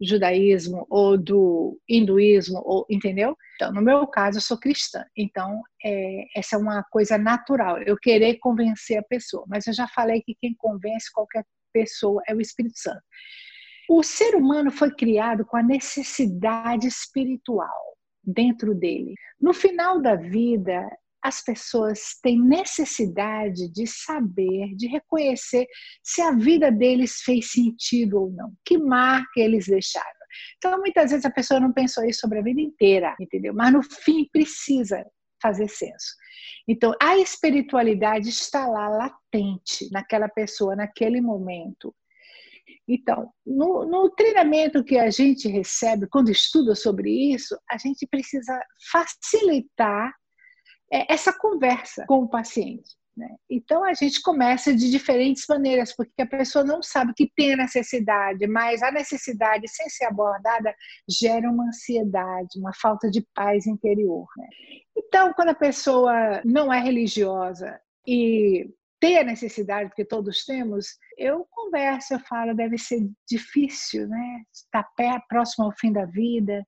[0.00, 3.36] judaísmo ou do hinduísmo, ou, entendeu?
[3.56, 7.98] Então, no meu caso, eu sou cristã, então é, essa é uma coisa natural, eu
[7.98, 12.40] querer convencer a pessoa, mas eu já falei que quem convence qualquer pessoa é o
[12.40, 13.02] Espírito Santo.
[13.92, 19.14] O ser humano foi criado com a necessidade espiritual dentro dele.
[19.40, 20.88] No final da vida,
[21.20, 25.66] as pessoas têm necessidade de saber, de reconhecer
[26.04, 30.06] se a vida deles fez sentido ou não, que marca eles deixaram.
[30.56, 33.52] Então, muitas vezes a pessoa não pensou isso sobre a vida inteira, entendeu?
[33.52, 35.04] Mas no fim precisa
[35.42, 36.14] fazer senso.
[36.68, 41.92] Então, a espiritualidade está lá latente naquela pessoa, naquele momento.
[42.92, 48.60] Então, no, no, treinamento que a gente recebe, quando estuda sobre isso, a gente precisa
[48.90, 50.12] facilitar
[50.92, 52.98] é, essa conversa com o paciente.
[53.16, 53.28] Né?
[53.48, 57.58] Então a gente começa de diferentes maneiras, porque a pessoa não sabe que tem a
[57.58, 60.74] necessidade, mas a necessidade, sem ser abordada,
[61.08, 64.26] gera uma ansiedade, uma falta de paz interior.
[64.36, 64.48] Né?
[64.96, 68.68] Então, quando a pessoa não é religiosa e
[69.00, 74.42] tem a necessidade, porque todos temos, eu converso, eu falo, deve ser difícil, né?
[74.52, 76.64] Estar pé, próximo ao fim da vida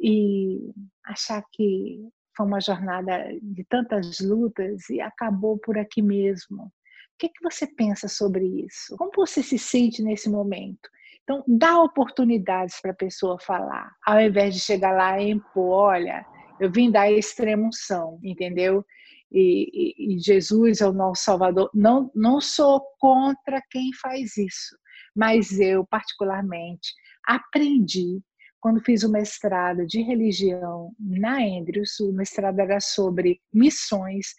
[0.00, 0.70] e
[1.04, 6.64] achar que foi uma jornada de tantas lutas e acabou por aqui mesmo.
[6.64, 8.94] O que, é que você pensa sobre isso?
[8.96, 10.88] Como você se sente nesse momento?
[11.22, 16.24] Então, dá oportunidades para a pessoa falar, ao invés de chegar lá e impor, olha,
[16.60, 18.84] eu vim da extremoção, entendeu?
[19.30, 21.70] E, e, Jesus é o nosso Salvador.
[21.74, 24.76] Não, não sou contra quem faz isso,
[25.14, 26.92] mas eu, particularmente,
[27.26, 28.20] aprendi
[28.60, 34.34] quando fiz o mestrado de religião na Andrews, o mestrado era sobre missões,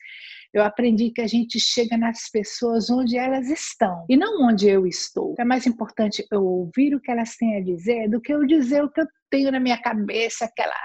[0.54, 4.86] eu aprendi que a gente chega nas pessoas onde elas estão e não onde eu
[4.86, 5.36] estou.
[5.39, 8.84] É mais importante eu ouvir o que elas têm a dizer do que eu dizer
[8.84, 10.76] o que eu tenho na minha cabeça, aquela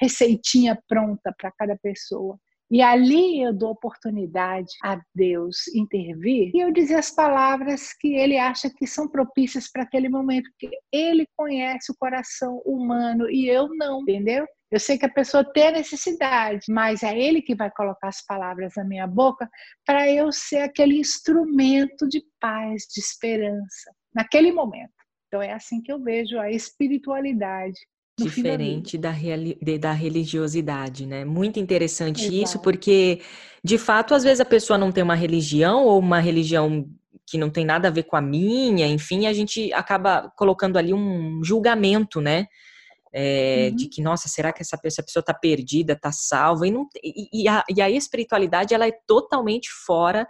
[0.00, 2.38] receitinha pronta para cada pessoa.
[2.70, 8.36] E ali eu dou oportunidade a Deus intervir e eu dizer as palavras que ele
[8.36, 13.68] acha que são propícias para aquele momento, porque ele conhece o coração humano e eu
[13.74, 14.46] não, entendeu?
[14.70, 18.22] Eu sei que a pessoa tem a necessidade, mas é ele que vai colocar as
[18.26, 19.48] palavras na minha boca
[19.86, 24.92] para eu ser aquele instrumento de paz, de esperança, naquele momento.
[25.26, 27.80] Então é assim que eu vejo a espiritualidade
[28.24, 29.12] diferente da,
[29.80, 31.24] da religiosidade, né?
[31.24, 32.34] Muito interessante Exato.
[32.34, 33.20] isso, porque
[33.62, 36.88] de fato, às vezes a pessoa não tem uma religião ou uma religião
[37.26, 40.94] que não tem nada a ver com a minha, enfim, a gente acaba colocando ali
[40.94, 42.46] um julgamento, né?
[43.12, 43.76] É, uhum.
[43.76, 46.66] De que, nossa, será que essa pessoa está perdida, está salva?
[46.66, 50.26] E, não, e, e, a, e a espiritualidade, ela é totalmente fora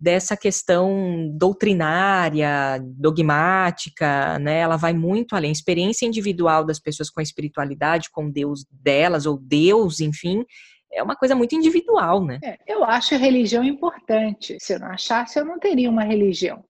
[0.00, 4.60] dessa questão doutrinária, dogmática, né?
[4.60, 5.50] Ela vai muito além.
[5.50, 10.44] A experiência individual das pessoas com a espiritualidade, com Deus delas, ou Deus, enfim,
[10.90, 12.40] é uma coisa muito individual, né?
[12.42, 14.56] É, eu acho a religião importante.
[14.58, 16.64] Se eu não achasse, eu não teria uma religião.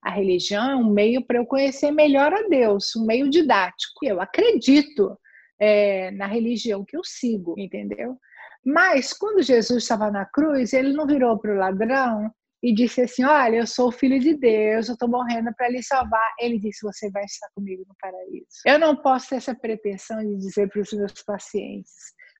[0.00, 4.04] A religião é um meio para eu conhecer melhor a Deus, um meio didático.
[4.04, 5.18] Eu acredito
[5.60, 8.16] é, na religião que eu sigo, entendeu?
[8.64, 12.30] Mas quando Jesus estava na cruz, ele não virou para o ladrão
[12.62, 15.82] e disse assim: Olha, eu sou o filho de Deus, eu estou morrendo para lhe
[15.82, 16.34] salvar.
[16.38, 18.46] Ele disse: Você vai estar comigo no paraíso.
[18.64, 21.92] Eu não posso ter essa pretensão de dizer para os meus pacientes: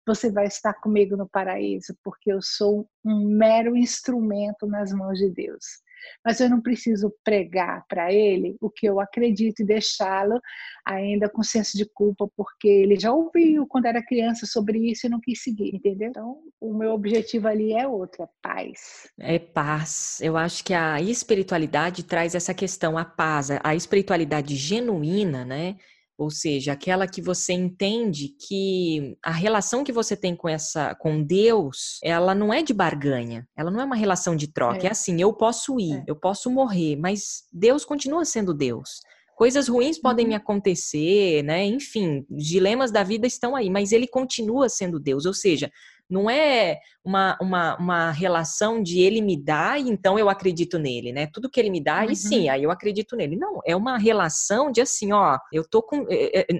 [0.06, 5.30] Você vai estar comigo no paraíso, porque eu sou um mero instrumento nas mãos de
[5.30, 5.85] Deus
[6.24, 10.40] mas eu não preciso pregar para ele o que eu acredito e deixá-lo
[10.84, 15.10] ainda com senso de culpa, porque ele já ouviu quando era criança sobre isso e
[15.10, 16.08] não quis seguir, entendeu?
[16.08, 19.10] Então, o meu objetivo ali é outro, é paz.
[19.18, 20.20] É paz.
[20.20, 25.76] Eu acho que a espiritualidade traz essa questão, a paz, a espiritualidade genuína, né?
[26.18, 31.22] Ou seja, aquela que você entende que a relação que você tem com essa com
[31.22, 34.90] Deus, ela não é de barganha, ela não é uma relação de troca, é, é
[34.90, 36.04] assim, eu posso ir, é.
[36.06, 39.00] eu posso morrer, mas Deus continua sendo Deus.
[39.36, 40.30] Coisas ruins podem uhum.
[40.30, 41.62] me acontecer, né?
[41.66, 45.70] Enfim, dilemas da vida estão aí, mas ele continua sendo Deus, ou seja,
[46.08, 51.12] não é uma, uma, uma relação de ele me dá e então eu acredito nele,
[51.12, 51.26] né?
[51.26, 52.10] Tudo que ele me dá, uhum.
[52.10, 53.36] e sim, aí eu acredito nele.
[53.36, 56.06] Não, é uma relação de assim, ó, eu tô com.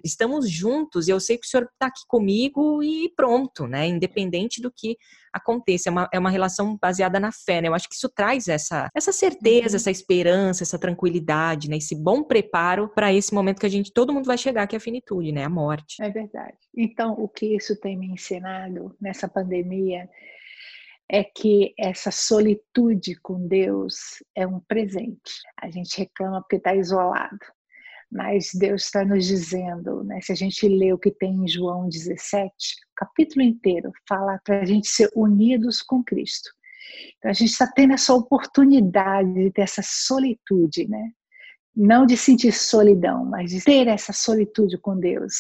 [0.05, 3.87] Estamos juntos, eu sei que o senhor tá aqui comigo e pronto, né?
[3.87, 4.97] Independente do que
[5.37, 5.89] aconteça.
[5.89, 7.69] É uma, é uma relação baseada na fé, né?
[7.69, 9.77] Eu acho que isso traz essa, essa certeza, uhum.
[9.77, 11.77] essa esperança, essa tranquilidade, né?
[11.77, 14.79] Esse bom preparo para esse momento que a gente, todo mundo vai chegar, que é
[14.79, 15.45] a finitude, né?
[15.45, 16.03] A morte.
[16.03, 16.57] É verdade.
[16.77, 20.09] Então, o que isso tem me ensinado nessa pandemia
[21.09, 25.33] é que essa solitude com Deus é um presente.
[25.61, 27.39] A gente reclama porque está isolado,
[28.11, 31.89] mas Deus está nos dizendo, né, se a gente lê o que tem em João
[31.89, 36.51] 17, o capítulo inteiro fala para a gente ser unidos com Cristo.
[37.19, 41.11] Então a gente está tendo essa oportunidade de ter essa solitude, né?
[41.77, 45.35] não de sentir solidão, mas de ter essa solitude com Deus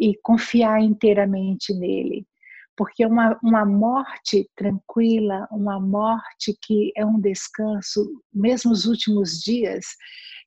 [0.00, 2.26] e confiar inteiramente nele.
[2.74, 9.84] Porque uma, uma morte tranquila, uma morte que é um descanso, mesmo os últimos dias,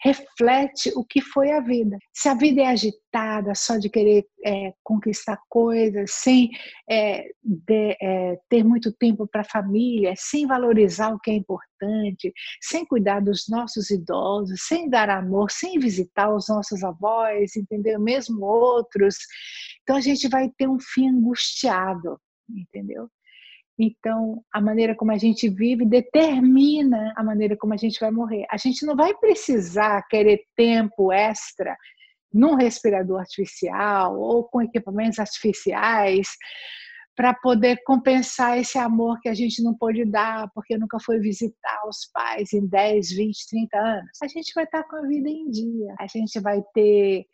[0.02, 1.98] reflete o que foi a vida.
[2.14, 6.50] Se a vida é agitada, só de querer é, conquistar coisas, sem
[6.90, 12.34] é, de, é, ter muito tempo para a família, sem valorizar o que é importante,
[12.62, 18.00] sem cuidar dos nossos idosos, sem dar amor, sem visitar os nossos avós, entendeu?
[18.00, 19.16] Mesmo outros.
[19.84, 23.10] Então a gente vai ter um fim angustiado, entendeu?
[23.78, 28.46] Então, a maneira como a gente vive determina a maneira como a gente vai morrer.
[28.50, 31.76] A gente não vai precisar querer tempo extra
[32.32, 36.28] num respirador artificial ou com equipamentos artificiais
[37.16, 41.88] para poder compensar esse amor que a gente não pôde dar porque nunca foi visitar
[41.88, 44.12] os pais em 10, 20, 30 anos.
[44.22, 47.26] A gente vai estar com a vida em dia, a gente vai ter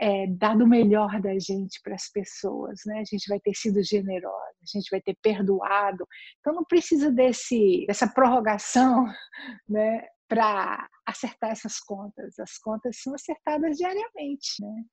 [0.00, 3.00] é, dado o melhor da gente para as pessoas, né?
[3.00, 6.06] A gente vai ter sido generosa, a gente vai ter perdoado.
[6.40, 9.06] Então não precisa desse dessa prorrogação,
[9.68, 10.04] né?
[10.28, 12.38] Para acertar essas contas.
[12.38, 14.84] As contas são acertadas diariamente, né?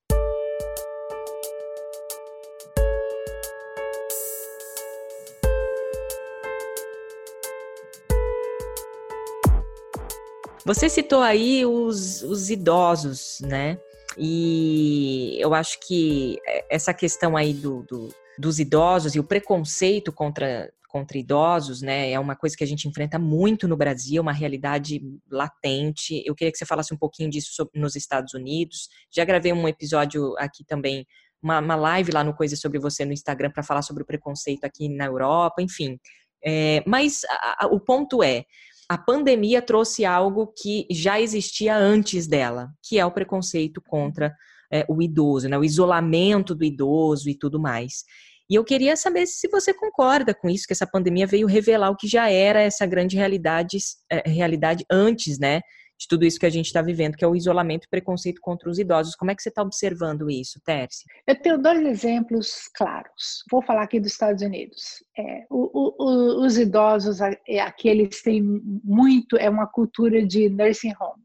[10.64, 13.78] Você citou aí os, os idosos, né?
[14.18, 16.38] E eu acho que
[16.70, 22.18] essa questão aí do, do, dos idosos e o preconceito contra, contra idosos, né, é
[22.18, 26.22] uma coisa que a gente enfrenta muito no Brasil, uma realidade latente.
[26.24, 28.88] Eu queria que você falasse um pouquinho disso nos Estados Unidos.
[29.14, 31.06] Já gravei um episódio aqui também,
[31.42, 34.64] uma, uma live lá no Coisa Sobre Você no Instagram para falar sobre o preconceito
[34.64, 35.98] aqui na Europa, enfim.
[36.42, 38.44] É, mas a, a, o ponto é,
[38.88, 44.34] a pandemia trouxe algo que já existia antes dela, que é o preconceito contra
[44.72, 45.58] é, o idoso, né?
[45.58, 48.04] o isolamento do idoso e tudo mais.
[48.48, 51.96] E eu queria saber se você concorda com isso, que essa pandemia veio revelar o
[51.96, 53.78] que já era essa grande realidade,
[54.10, 55.60] é, realidade antes, né?
[55.98, 58.68] De tudo isso que a gente está vivendo, que é o isolamento e preconceito contra
[58.68, 59.14] os idosos.
[59.14, 61.04] Como é que você está observando isso, Terce?
[61.26, 63.42] Eu tenho dois exemplos claros.
[63.50, 65.02] Vou falar aqui dos Estados Unidos.
[65.18, 70.92] É, o, o, os idosos, é, aqui eles têm muito, é uma cultura de nursing
[71.00, 71.24] home.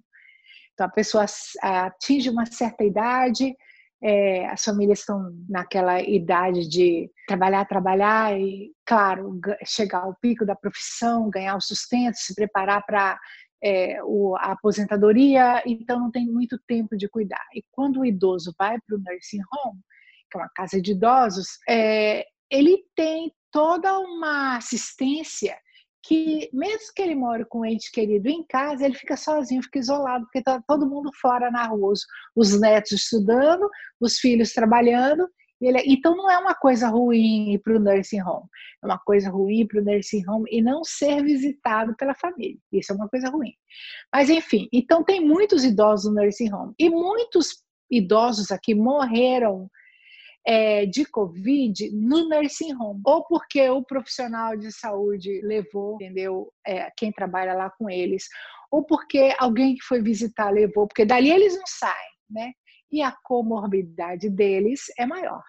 [0.73, 1.25] Então, a pessoa
[1.62, 3.55] atinge uma certa idade,
[4.03, 10.55] é, as famílias estão naquela idade de trabalhar, trabalhar e, claro, chegar ao pico da
[10.55, 13.19] profissão, ganhar o sustento, se preparar para
[13.63, 17.45] é, o, a aposentadoria, então não tem muito tempo de cuidar.
[17.54, 19.80] E quando o idoso vai para o nursing home,
[20.30, 25.58] que é uma casa de idosos, é, ele tem toda uma assistência
[26.04, 29.80] que, mesmo que ele more com um ente querido em casa, ele fica sozinho, fica
[29.80, 33.69] isolado, porque está todo mundo fora na rua, os, os netos estudando,
[34.00, 35.30] os filhos trabalhando,
[35.67, 38.47] ele, é, então não é uma coisa ruim para o nursing home,
[38.84, 42.58] é uma coisa ruim para o nursing home e não ser visitado pela família.
[42.71, 43.54] Isso é uma coisa ruim.
[44.13, 49.69] Mas enfim, então tem muitos idosos no nursing home e muitos idosos aqui morreram
[50.45, 56.52] é, de Covid no nursing home, ou porque o profissional de saúde levou, entendeu?
[56.65, 58.26] É, quem trabalha lá com eles,
[58.71, 62.54] ou porque alguém que foi visitar levou, porque dali eles não saem, né?
[62.91, 65.43] E a comorbidade deles é maior.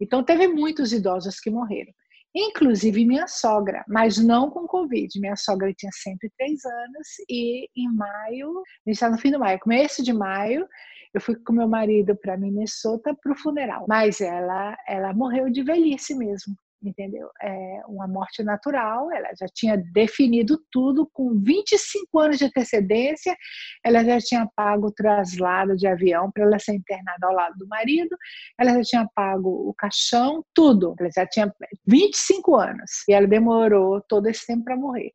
[0.00, 1.92] Então, teve muitos idosos que morreram,
[2.34, 5.18] inclusive minha sogra, mas não com Covid.
[5.18, 9.58] Minha sogra tinha 103 anos e em maio, a gente está no fim do maio,
[9.58, 10.66] começo de maio,
[11.14, 15.62] eu fui com meu marido para Minnesota para o funeral, mas ela, ela morreu de
[15.62, 17.28] velhice mesmo entendeu?
[17.42, 23.36] É uma morte natural, ela já tinha definido tudo com 25 anos de antecedência,
[23.84, 27.66] ela já tinha pago o traslado de avião para ela ser internada ao lado do
[27.68, 28.16] marido,
[28.58, 31.52] ela já tinha pago o caixão, tudo, ela já tinha
[31.86, 35.12] 25 anos e ela demorou todo esse tempo para morrer.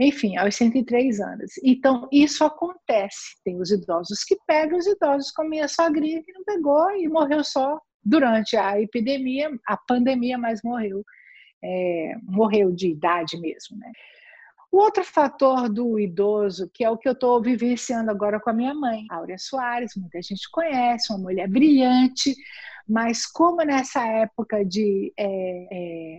[0.00, 1.52] Enfim, aos 103 anos.
[1.62, 3.36] Então, isso acontece.
[3.44, 7.44] Tem os idosos que pegam os idosos, como minha sogrinha que não pegou e morreu
[7.44, 11.04] só durante a epidemia, a pandemia, mas morreu,
[11.62, 13.90] é, morreu de idade mesmo, né?
[14.70, 18.54] O outro fator do idoso, que é o que eu estou vivenciando agora com a
[18.54, 22.34] minha mãe, Áurea Soares, muita gente conhece, uma mulher brilhante,
[22.88, 25.26] mas como nessa época de é,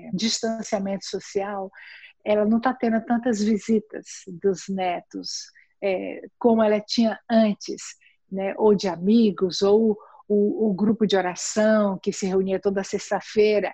[0.08, 1.72] é, distanciamento social,
[2.24, 5.52] ela não está tendo tantas visitas dos netos
[5.84, 7.82] é, como ela tinha antes,
[8.32, 8.54] né?
[8.58, 13.74] ou de amigos, ou o, o grupo de oração que se reunia toda sexta-feira.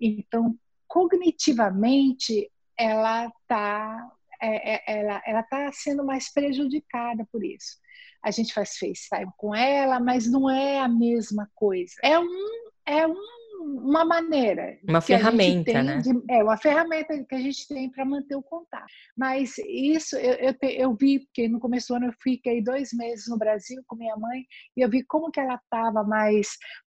[0.00, 0.56] Então,
[0.86, 7.78] cognitivamente, ela está é, é, ela ela está sendo mais prejudicada por isso.
[8.22, 11.94] A gente faz FaceTime com ela, mas não é a mesma coisa.
[12.02, 14.78] É um é um uma maneira.
[14.88, 15.98] Uma ferramenta, né?
[15.98, 18.86] De, é, uma ferramenta que a gente tem para manter o contato.
[19.16, 22.92] Mas isso eu, eu, te, eu, vi, porque no começo do ano eu fiquei dois
[22.92, 24.44] meses no Brasil com minha mãe,
[24.76, 26.48] e eu vi como que ela estava mais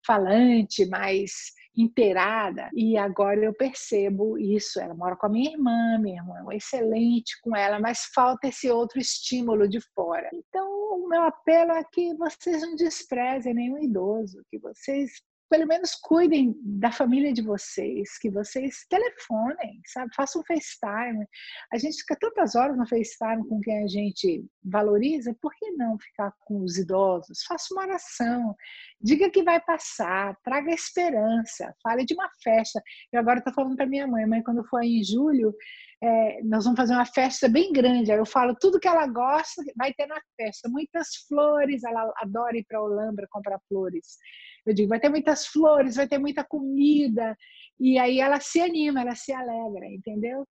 [0.06, 1.32] falante, mais
[1.76, 2.70] inteirada.
[2.74, 4.80] E agora eu percebo isso.
[4.80, 8.70] Ela mora com a minha irmã, minha irmã é excelente com ela, mas falta esse
[8.70, 10.28] outro estímulo de fora.
[10.32, 15.12] Então, o meu apelo é que vocês não desprezem nenhum idoso, que vocês
[15.48, 20.14] pelo menos cuidem da família de vocês, que vocês telefonem, sabe?
[20.14, 21.26] Façam um FaceTime.
[21.72, 25.98] A gente fica tantas horas no FaceTime com quem a gente valoriza, por que não
[25.98, 27.42] ficar com os idosos?
[27.44, 28.54] Faça uma oração,
[29.00, 32.82] diga que vai passar, traga esperança, fale de uma festa.
[33.12, 35.54] Eu agora estou falando para minha mãe, mãe, quando for em julho,
[36.02, 38.12] é, nós vamos fazer uma festa bem grande.
[38.12, 40.68] Aí eu falo tudo que ela gosta, vai ter na festa.
[40.68, 44.16] Muitas flores, ela adora ir para a Olambra comprar flores.
[44.64, 47.36] Eu digo, vai ter muitas flores, vai ter muita comida.
[47.80, 50.46] E aí ela se anima, ela se alegra, entendeu?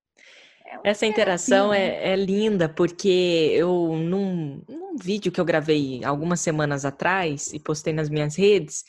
[0.66, 6.42] É Essa interação é, é, linda, porque eu, num, num vídeo que eu gravei algumas
[6.42, 8.84] semanas atrás e postei nas minhas redes,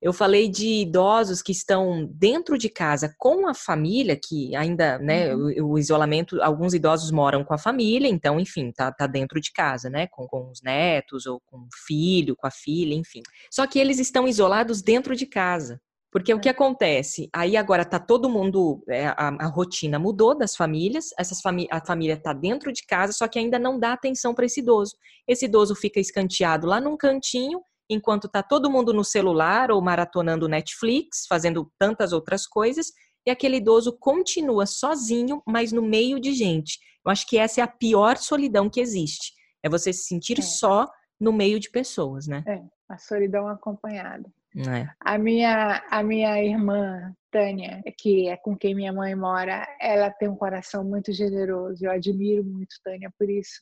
[0.00, 5.34] eu falei de idosos que estão dentro de casa com a família, que ainda, né,
[5.34, 5.66] uhum.
[5.66, 9.52] o, o, isolamento, alguns idosos moram com a família, então, enfim, tá, tá dentro de
[9.52, 13.22] casa, né, com, com os netos ou com o filho, com a filha, enfim.
[13.50, 15.78] Só que eles estão isolados dentro de casa.
[16.10, 16.34] Porque é.
[16.34, 17.28] o que acontece?
[17.32, 21.84] Aí agora tá todo mundo, é, a, a, rotina mudou das famílias, essas fami a
[21.84, 24.96] família tá dentro de casa, só que ainda não dá atenção para esse idoso.
[25.28, 27.60] Esse idoso fica escanteado lá num cantinho
[27.90, 32.92] enquanto está todo mundo no celular ou maratonando Netflix, fazendo tantas outras coisas,
[33.26, 36.78] e aquele idoso continua sozinho, mas no meio de gente.
[37.04, 39.32] Eu acho que essa é a pior solidão que existe.
[39.62, 40.42] É você se sentir é.
[40.42, 40.88] só
[41.18, 42.44] no meio de pessoas, né?
[42.46, 44.30] É, a solidão acompanhada.
[44.56, 44.88] É.
[45.00, 50.28] A minha a minha irmã Tânia, que é com quem minha mãe mora, ela tem
[50.28, 51.84] um coração muito generoso.
[51.84, 53.60] Eu admiro muito Tânia por isso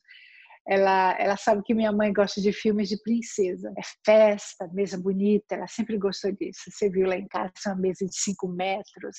[0.69, 3.73] ela, ela sabe que minha mãe gosta de filmes de princesa.
[3.77, 6.61] É festa, mesa bonita, ela sempre gostou disso.
[6.71, 9.16] Você viu lá em casa uma mesa de cinco metros,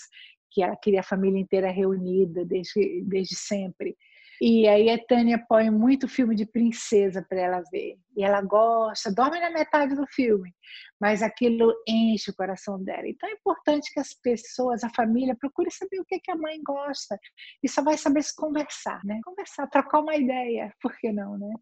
[0.52, 3.98] que ela queria a família inteira reunida desde, desde sempre.
[4.42, 7.98] E aí a Tânia põe muito filme de princesa para ela ver.
[8.16, 10.54] E ela gosta, dorme na metade do filme,
[11.00, 13.08] mas aquilo enche o coração dela.
[13.08, 16.62] Então é importante que as pessoas, a família, procure saber o que, que a mãe
[16.64, 17.20] gosta.
[17.62, 19.20] E só vai saber se conversar, né?
[19.26, 21.54] Conversar, trocar uma ideia, por que não, né?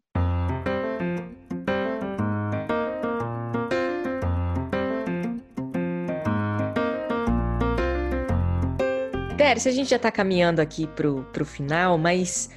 [9.36, 12.50] Tércio, a gente já está caminhando aqui para o final, mas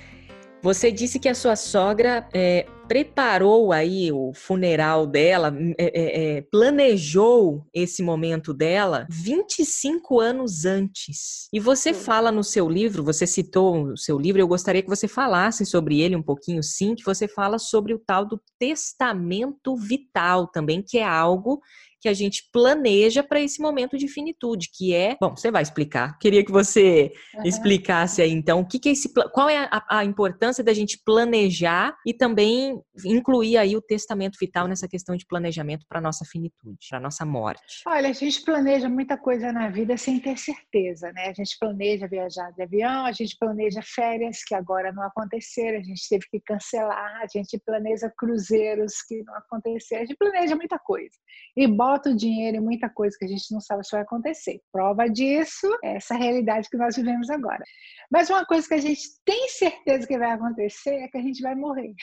[0.61, 6.41] você disse que a sua sogra é, preparou aí o funeral dela, é, é, é
[6.41, 11.47] planejou esse momento dela 25 anos antes.
[11.53, 15.07] E você fala no seu livro, você citou o seu livro, eu gostaria que você
[15.07, 20.47] falasse sobre ele um pouquinho, sim, que você fala sobre o tal do testamento vital
[20.47, 21.61] também, que é algo
[22.01, 25.15] que a gente planeja para esse momento de finitude, que é.
[25.21, 26.17] Bom, você vai explicar.
[26.17, 27.43] Queria que você uhum.
[27.45, 29.13] explicasse aí, então, o que, que é esse.
[29.31, 34.67] Qual é a, a, importância da gente planejar e também incluir aí o testamento vital
[34.67, 37.81] nessa questão de planejamento para nossa finitude, para nossa morte?
[37.85, 41.27] Olha, a gente planeja muita coisa na vida sem ter certeza, né?
[41.27, 45.83] A gente planeja viajar de avião, a gente planeja férias que agora não aconteceram, a
[45.83, 50.77] gente teve que cancelar, a gente planeja cruzeiros que não aconteceram, a gente planeja muita
[50.79, 51.15] coisa.
[51.55, 54.59] E bota o dinheiro em muita coisa que a gente não sabe se vai acontecer.
[54.71, 57.63] Prova disso é essa realidade que nós vivemos agora.
[58.11, 61.41] Mas uma coisa que a gente tem certeza que vai acontecer é que a gente
[61.41, 61.93] vai morrer.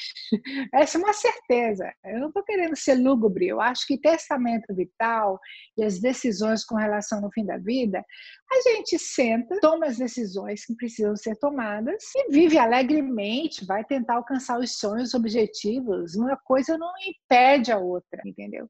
[0.73, 1.93] Essa é uma certeza.
[2.05, 3.47] Eu não estou querendo ser lúgubre.
[3.47, 5.39] Eu acho que testamento vital
[5.77, 8.05] e as decisões com relação no fim da vida,
[8.51, 14.17] a gente senta, toma as decisões que precisam ser tomadas e vive alegremente, vai tentar
[14.17, 16.15] alcançar os sonhos, os objetivos.
[16.15, 18.69] Uma coisa não impede a outra, entendeu?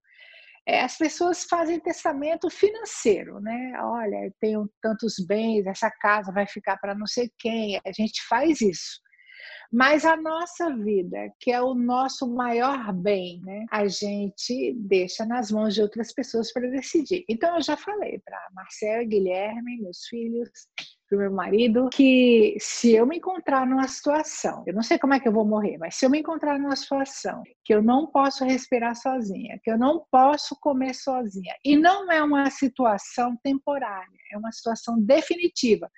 [0.68, 3.72] é, as pessoas fazem testamento financeiro, né?
[3.80, 7.80] Olha, eu tenho tantos bens, essa casa vai ficar para não sei quem.
[7.86, 9.00] A gente faz isso.
[9.70, 13.66] Mas a nossa vida, que é o nosso maior bem, né?
[13.70, 17.24] A gente deixa nas mãos de outras pessoas para decidir.
[17.28, 20.48] Então eu já falei para Marcela, Guilherme, meus filhos,
[21.08, 25.20] para meu marido que se eu me encontrar numa situação, eu não sei como é
[25.20, 28.44] que eu vou morrer, mas se eu me encontrar numa situação que eu não posso
[28.44, 34.36] respirar sozinha, que eu não posso comer sozinha, e não é uma situação temporária, é
[34.36, 35.90] uma situação definitiva,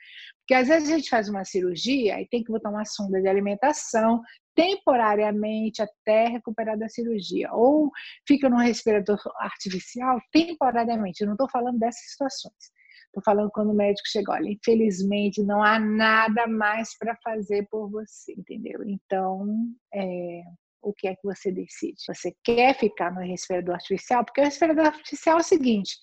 [0.51, 3.29] Porque às vezes a gente faz uma cirurgia e tem que botar uma sonda de
[3.29, 4.21] alimentação
[4.53, 7.89] temporariamente até recuperar da cirurgia, ou
[8.27, 11.21] fica no respirador artificial temporariamente.
[11.21, 12.73] Eu não estou falando dessas situações.
[13.07, 17.89] Estou falando quando o médico chega, olha, infelizmente não há nada mais para fazer por
[17.89, 18.83] você, entendeu?
[18.85, 19.47] Então,
[19.95, 20.43] é,
[20.83, 22.03] o que é que você decide?
[22.09, 24.25] Você quer ficar no respirador artificial?
[24.25, 25.95] Porque o respirador artificial é o seguinte: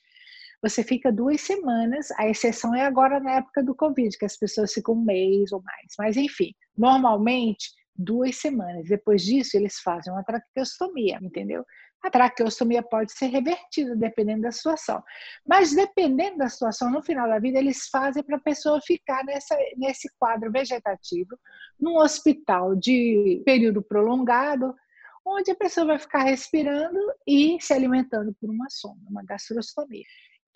[0.62, 4.74] você fica duas semanas, a exceção é agora na época do Covid, que as pessoas
[4.74, 5.94] ficam um mês ou mais.
[5.98, 8.88] Mas, enfim, normalmente duas semanas.
[8.88, 11.66] Depois disso, eles fazem uma traqueostomia, entendeu?
[12.04, 15.04] A traqueostomia pode ser revertida dependendo da situação.
[15.46, 19.58] Mas dependendo da situação, no final da vida, eles fazem para a pessoa ficar nessa,
[19.76, 21.38] nesse quadro vegetativo,
[21.80, 24.76] num hospital de período prolongado,
[25.26, 30.06] onde a pessoa vai ficar respirando e se alimentando por uma sonda, uma gastrostomia.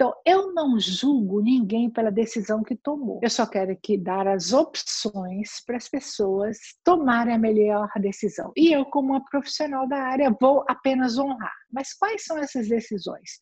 [0.02, 3.20] Então, eu não julgo ninguém pela decisão que tomou.
[3.22, 8.52] Eu só quero que dar as opções para as pessoas tomarem a melhor decisão.
[8.58, 11.54] E eu, como uma profissional da área, vou apenas honrar.
[11.72, 13.40] Mas quais são essas decisões?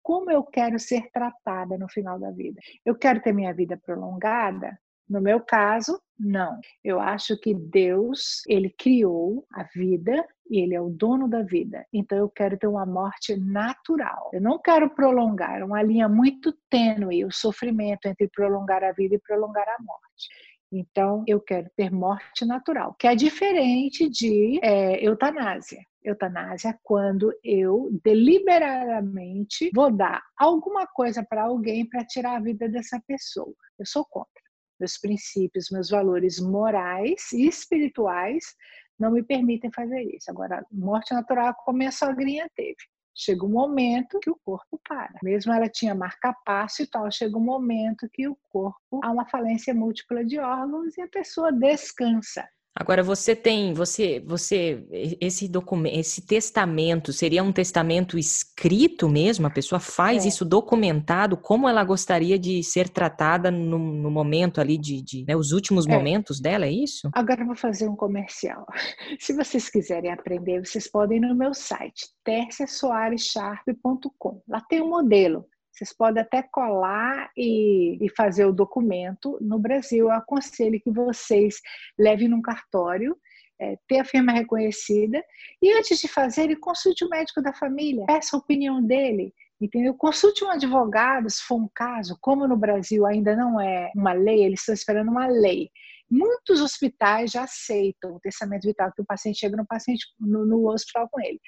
[0.00, 2.60] Como eu quero ser tratada no final da vida?
[2.84, 4.78] Eu quero ter minha vida prolongada?
[5.08, 6.58] No meu caso, não.
[6.82, 11.84] Eu acho que Deus, ele criou a vida e ele é o dono da vida.
[11.92, 14.30] Então eu quero ter uma morte natural.
[14.32, 19.14] Eu não quero prolongar, é uma linha muito tênue o sofrimento entre prolongar a vida
[19.14, 20.28] e prolongar a morte.
[20.72, 25.80] Então eu quero ter morte natural, que é diferente de é, eutanásia.
[26.02, 32.68] Eutanásia é quando eu deliberadamente vou dar alguma coisa para alguém para tirar a vida
[32.68, 33.54] dessa pessoa.
[33.78, 34.35] Eu sou contra
[34.78, 38.54] meus princípios, meus valores morais e espirituais
[38.98, 40.30] não me permitem fazer isso.
[40.30, 42.76] Agora, morte natural, como a sogrinha teve.
[43.14, 45.18] Chega um momento que o corpo para.
[45.22, 49.72] Mesmo ela tinha marca-passo e tal, chega um momento que o corpo há uma falência
[49.72, 52.46] múltipla de órgãos e a pessoa descansa.
[52.78, 54.86] Agora você tem, você, você,
[55.18, 59.46] esse documento, esse testamento seria um testamento escrito mesmo?
[59.46, 60.28] A pessoa faz é.
[60.28, 65.34] isso documentado, como ela gostaria de ser tratada no, no momento ali de, de né,
[65.34, 65.90] os últimos é.
[65.90, 67.08] momentos dela, é isso?
[67.14, 68.66] Agora eu vou fazer um comercial.
[69.18, 74.42] Se vocês quiserem aprender, vocês podem ir no meu site, terciasoarescharp.com.
[74.46, 75.46] Lá tem um modelo
[75.76, 79.36] vocês podem até colar e, e, fazer o documento.
[79.40, 81.60] No Brasil, eu aconselho que vocês
[81.98, 83.16] levem num cartório,
[83.60, 85.22] é, ter a firma reconhecida,
[85.60, 89.34] e antes de fazer, consulte o médico da família, peça a opinião dele.
[89.58, 89.94] Entendeu?
[89.94, 94.44] Consulte um advogado se for um caso, como no Brasil ainda não é uma lei,
[94.44, 95.70] eles estão esperando uma lei.
[96.10, 100.68] Muitos hospitais já aceitam o testamento vital, que o paciente chega no, paciente, no, no
[100.70, 101.40] hospital com ele.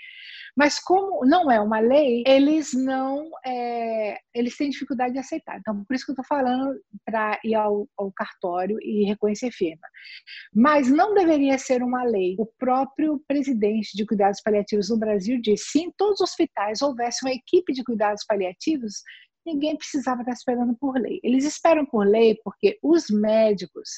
[0.56, 5.58] Mas como não é uma lei, eles não, é, eles têm dificuldade de aceitar.
[5.58, 9.86] Então, por isso que eu estou falando para ir ao, ao cartório e reconhecer firma.
[10.52, 12.34] Mas não deveria ser uma lei.
[12.38, 17.24] O próprio presidente de cuidados paliativos no Brasil disse: se em todos os hospitais houvesse
[17.24, 19.02] uma equipe de cuidados paliativos,
[19.48, 21.20] ninguém precisava estar esperando por lei.
[21.22, 23.88] Eles esperam por lei porque os médicos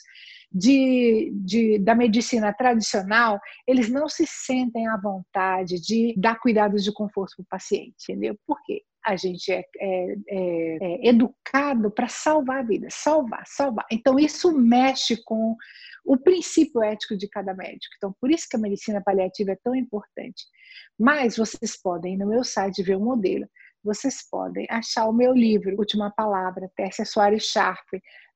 [0.53, 6.93] de, de, da medicina tradicional, eles não se sentem à vontade de dar cuidados de
[6.93, 8.37] conforto para o paciente, entendeu?
[8.47, 8.83] Por quê?
[9.05, 13.87] a gente é, é, é, é educado para salvar a vida, salvar, salvar.
[13.91, 15.57] Então, isso mexe com
[16.05, 17.95] o princípio ético de cada médico.
[17.97, 20.45] Então, por isso que a medicina paliativa é tão importante.
[20.99, 23.49] Mas vocês podem, no meu site, ver o modelo
[23.83, 27.87] vocês podem achar o meu livro, Última Palavra, Tércia Soares Sharp,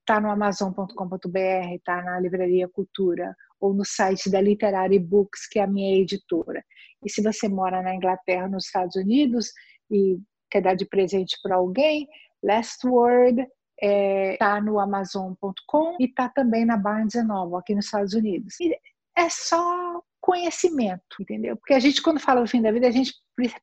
[0.01, 5.63] está no amazon.com.br, está na Livraria Cultura ou no site da Literary Books, que é
[5.63, 6.63] a minha editora.
[7.05, 9.51] E se você mora na Inglaterra, nos Estados Unidos
[9.91, 10.19] e
[10.51, 12.07] quer dar de presente para alguém,
[12.43, 13.49] Last Word está
[13.81, 18.55] é, tá no Amazon.com e está também na Barnes Noble, aqui nos Estados Unidos.
[18.61, 18.75] E
[19.17, 21.57] é só conhecimento, entendeu?
[21.57, 23.13] Porque a gente, quando fala o fim da vida, a gente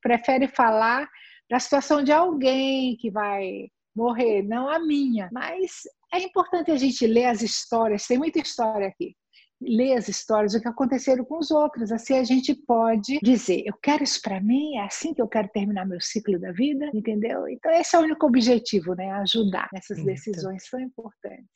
[0.00, 1.08] prefere falar
[1.52, 5.28] da situação de alguém que vai morrer, não a minha.
[5.30, 9.14] Mas é importante a gente ler as histórias, tem muita história aqui.
[9.60, 11.92] Ler as histórias, o que aconteceram com os outros.
[11.92, 15.46] Assim a gente pode dizer: eu quero isso para mim, é assim que eu quero
[15.52, 17.46] terminar meu ciclo da vida, entendeu?
[17.46, 19.10] Então, esse é o único objetivo, né?
[19.10, 21.50] Ajudar nessas decisões tão importantes.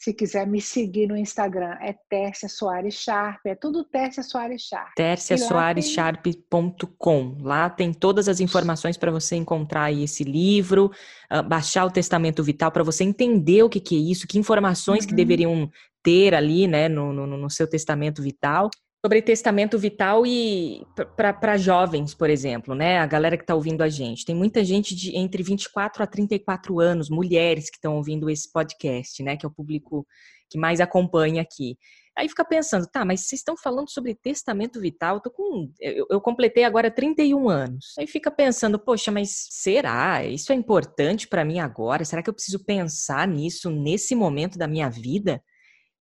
[0.00, 4.94] Se quiser me seguir no Instagram, é Tércia Soares Sharp, é tudo Tércia Soares Sharp.
[4.96, 7.36] TérciaSoaresSharp.com.
[7.42, 10.90] Lá tem todas as informações para você encontrar aí esse livro,
[11.30, 15.04] uh, baixar o Testamento Vital para você entender o que, que é isso, que informações
[15.04, 15.10] uhum.
[15.10, 15.70] que deveriam
[16.02, 18.70] ter ali, né, no, no, no seu testamento vital
[19.04, 20.84] sobre testamento vital e
[21.16, 22.98] para jovens, por exemplo, né?
[22.98, 24.26] A galera que está ouvindo a gente.
[24.26, 29.22] Tem muita gente de entre 24 a 34 anos, mulheres que estão ouvindo esse podcast,
[29.22, 29.36] né?
[29.36, 30.06] Que é o público
[30.50, 31.78] que mais acompanha aqui.
[32.16, 35.72] Aí fica pensando, tá, mas vocês estão falando sobre testamento vital, eu tô com.
[35.80, 37.94] Eu, eu completei agora 31 anos.
[37.98, 40.22] Aí fica pensando, poxa, mas será?
[40.26, 42.04] Isso é importante para mim agora?
[42.04, 45.42] Será que eu preciso pensar nisso nesse momento da minha vida?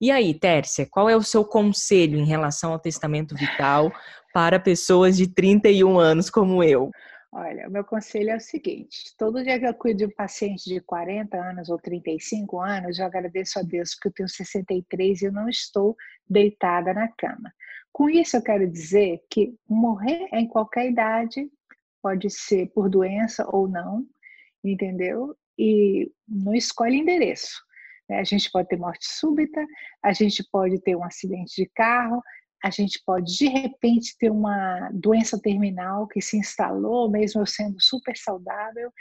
[0.01, 3.91] E aí, Tércia, qual é o seu conselho em relação ao testamento vital
[4.33, 6.89] para pessoas de 31 anos como eu?
[7.31, 10.63] Olha, o meu conselho é o seguinte: todo dia que eu cuido de um paciente
[10.65, 15.25] de 40 anos ou 35 anos, eu agradeço a Deus porque eu tenho 63 e
[15.25, 15.95] eu não estou
[16.27, 17.53] deitada na cama.
[17.91, 21.47] Com isso, eu quero dizer que morrer em qualquer idade,
[22.01, 24.05] pode ser por doença ou não,
[24.63, 25.35] entendeu?
[25.57, 27.61] E não escolhe endereço.
[28.09, 28.19] Né?
[28.19, 29.63] A gente pode ter morte súbita,
[30.03, 32.21] a gente pode ter um acidente de carro,
[32.63, 37.79] a gente pode de repente ter uma doença terminal que se instalou, mesmo eu sendo
[37.79, 38.91] super saudável.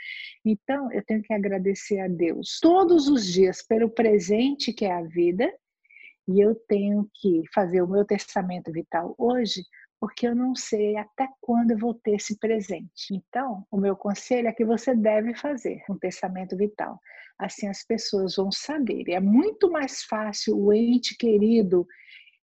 [0.45, 5.01] Então, eu tenho que agradecer a Deus todos os dias pelo presente que é a
[5.01, 5.51] vida,
[6.27, 9.63] e eu tenho que fazer o meu testamento vital hoje,
[9.99, 13.11] porque eu não sei até quando eu vou ter esse presente.
[13.11, 16.99] Então, o meu conselho é que você deve fazer um testamento vital
[17.39, 19.09] assim as pessoas vão saber.
[19.09, 21.87] É muito mais fácil o ente querido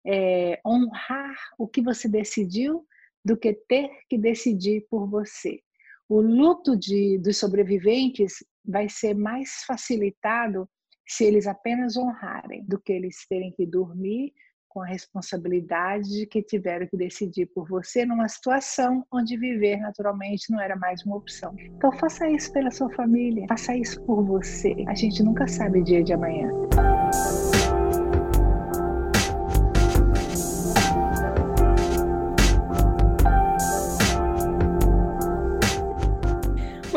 [0.05, 2.85] é, honrar o que você decidiu
[3.23, 5.59] do que ter que decidir por você.
[6.07, 10.69] O luto de, dos sobreviventes vai ser mais facilitado
[11.07, 14.33] se eles apenas honrarem do que eles terem que dormir
[14.75, 20.51] com a responsabilidade de que tiveram que decidir por você numa situação onde viver naturalmente
[20.51, 21.55] não era mais uma opção.
[21.57, 24.75] Então faça isso pela sua família, faça isso por você.
[24.89, 26.51] A gente nunca sabe o dia de amanhã.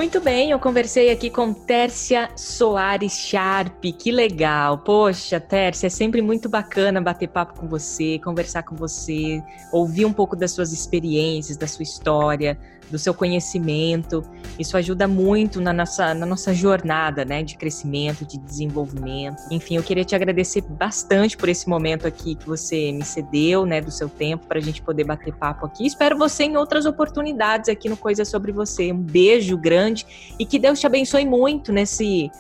[0.09, 4.79] Muito bem, eu conversei aqui com Tércia Soares Sharp, que legal.
[4.79, 10.13] Poxa, Tércia, é sempre muito bacana bater papo com você, conversar com você, ouvir um
[10.15, 12.59] pouco das suas experiências, da sua história,
[12.91, 14.25] do seu conhecimento.
[14.59, 19.43] Isso ajuda muito na nossa, na nossa jornada né, de crescimento, de desenvolvimento.
[19.51, 23.81] Enfim, eu queria te agradecer bastante por esse momento aqui que você me cedeu, né,
[23.81, 25.87] do seu tempo, para a gente poder bater papo aqui.
[25.87, 28.93] Espero você em outras oportunidades aqui no Coisa Sobre Você.
[28.93, 30.07] Um beijo grande
[30.39, 32.31] e que Deus te abençoe muito nesse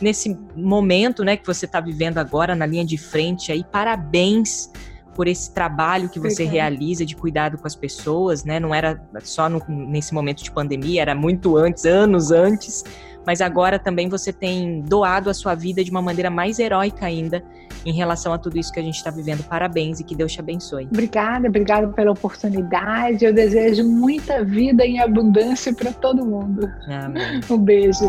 [0.00, 3.62] nesse momento, né, que você está vivendo agora na linha de frente aí.
[3.62, 4.70] Parabéns
[5.14, 8.58] por esse trabalho que você realiza de cuidado com as pessoas, né?
[8.58, 12.84] Não era só no, nesse momento de pandemia, era muito antes, anos antes,
[13.26, 17.42] mas agora também você tem doado a sua vida de uma maneira mais heróica ainda
[17.84, 19.42] em relação a tudo isso que a gente está vivendo.
[19.44, 20.86] Parabéns e que Deus te abençoe.
[20.86, 23.24] Obrigada, obrigada pela oportunidade.
[23.24, 26.70] Eu desejo muita vida em abundância para todo mundo.
[26.88, 27.40] Amém.
[27.50, 28.04] Um beijo.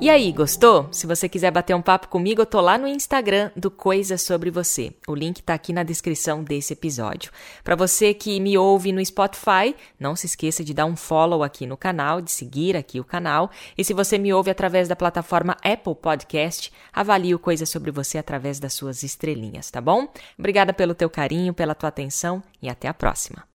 [0.00, 0.88] E aí, gostou?
[0.92, 4.50] Se você quiser bater um papo comigo, eu tô lá no Instagram do Coisa Sobre
[4.50, 4.92] Você.
[5.08, 7.32] O link tá aqui na descrição desse episódio.
[7.62, 11.66] Para você que me ouve no Spotify, não se esqueça de dar um follow aqui
[11.66, 13.50] no canal, de seguir aqui o canal.
[13.78, 18.18] E se você me ouve através da plataforma Apple Podcast, avalie o Coisa Sobre Você
[18.18, 20.08] através das suas estrelinhas, tá bom?
[20.38, 23.44] Obrigada pelo teu carinho, pela tua atenção e até a próxima.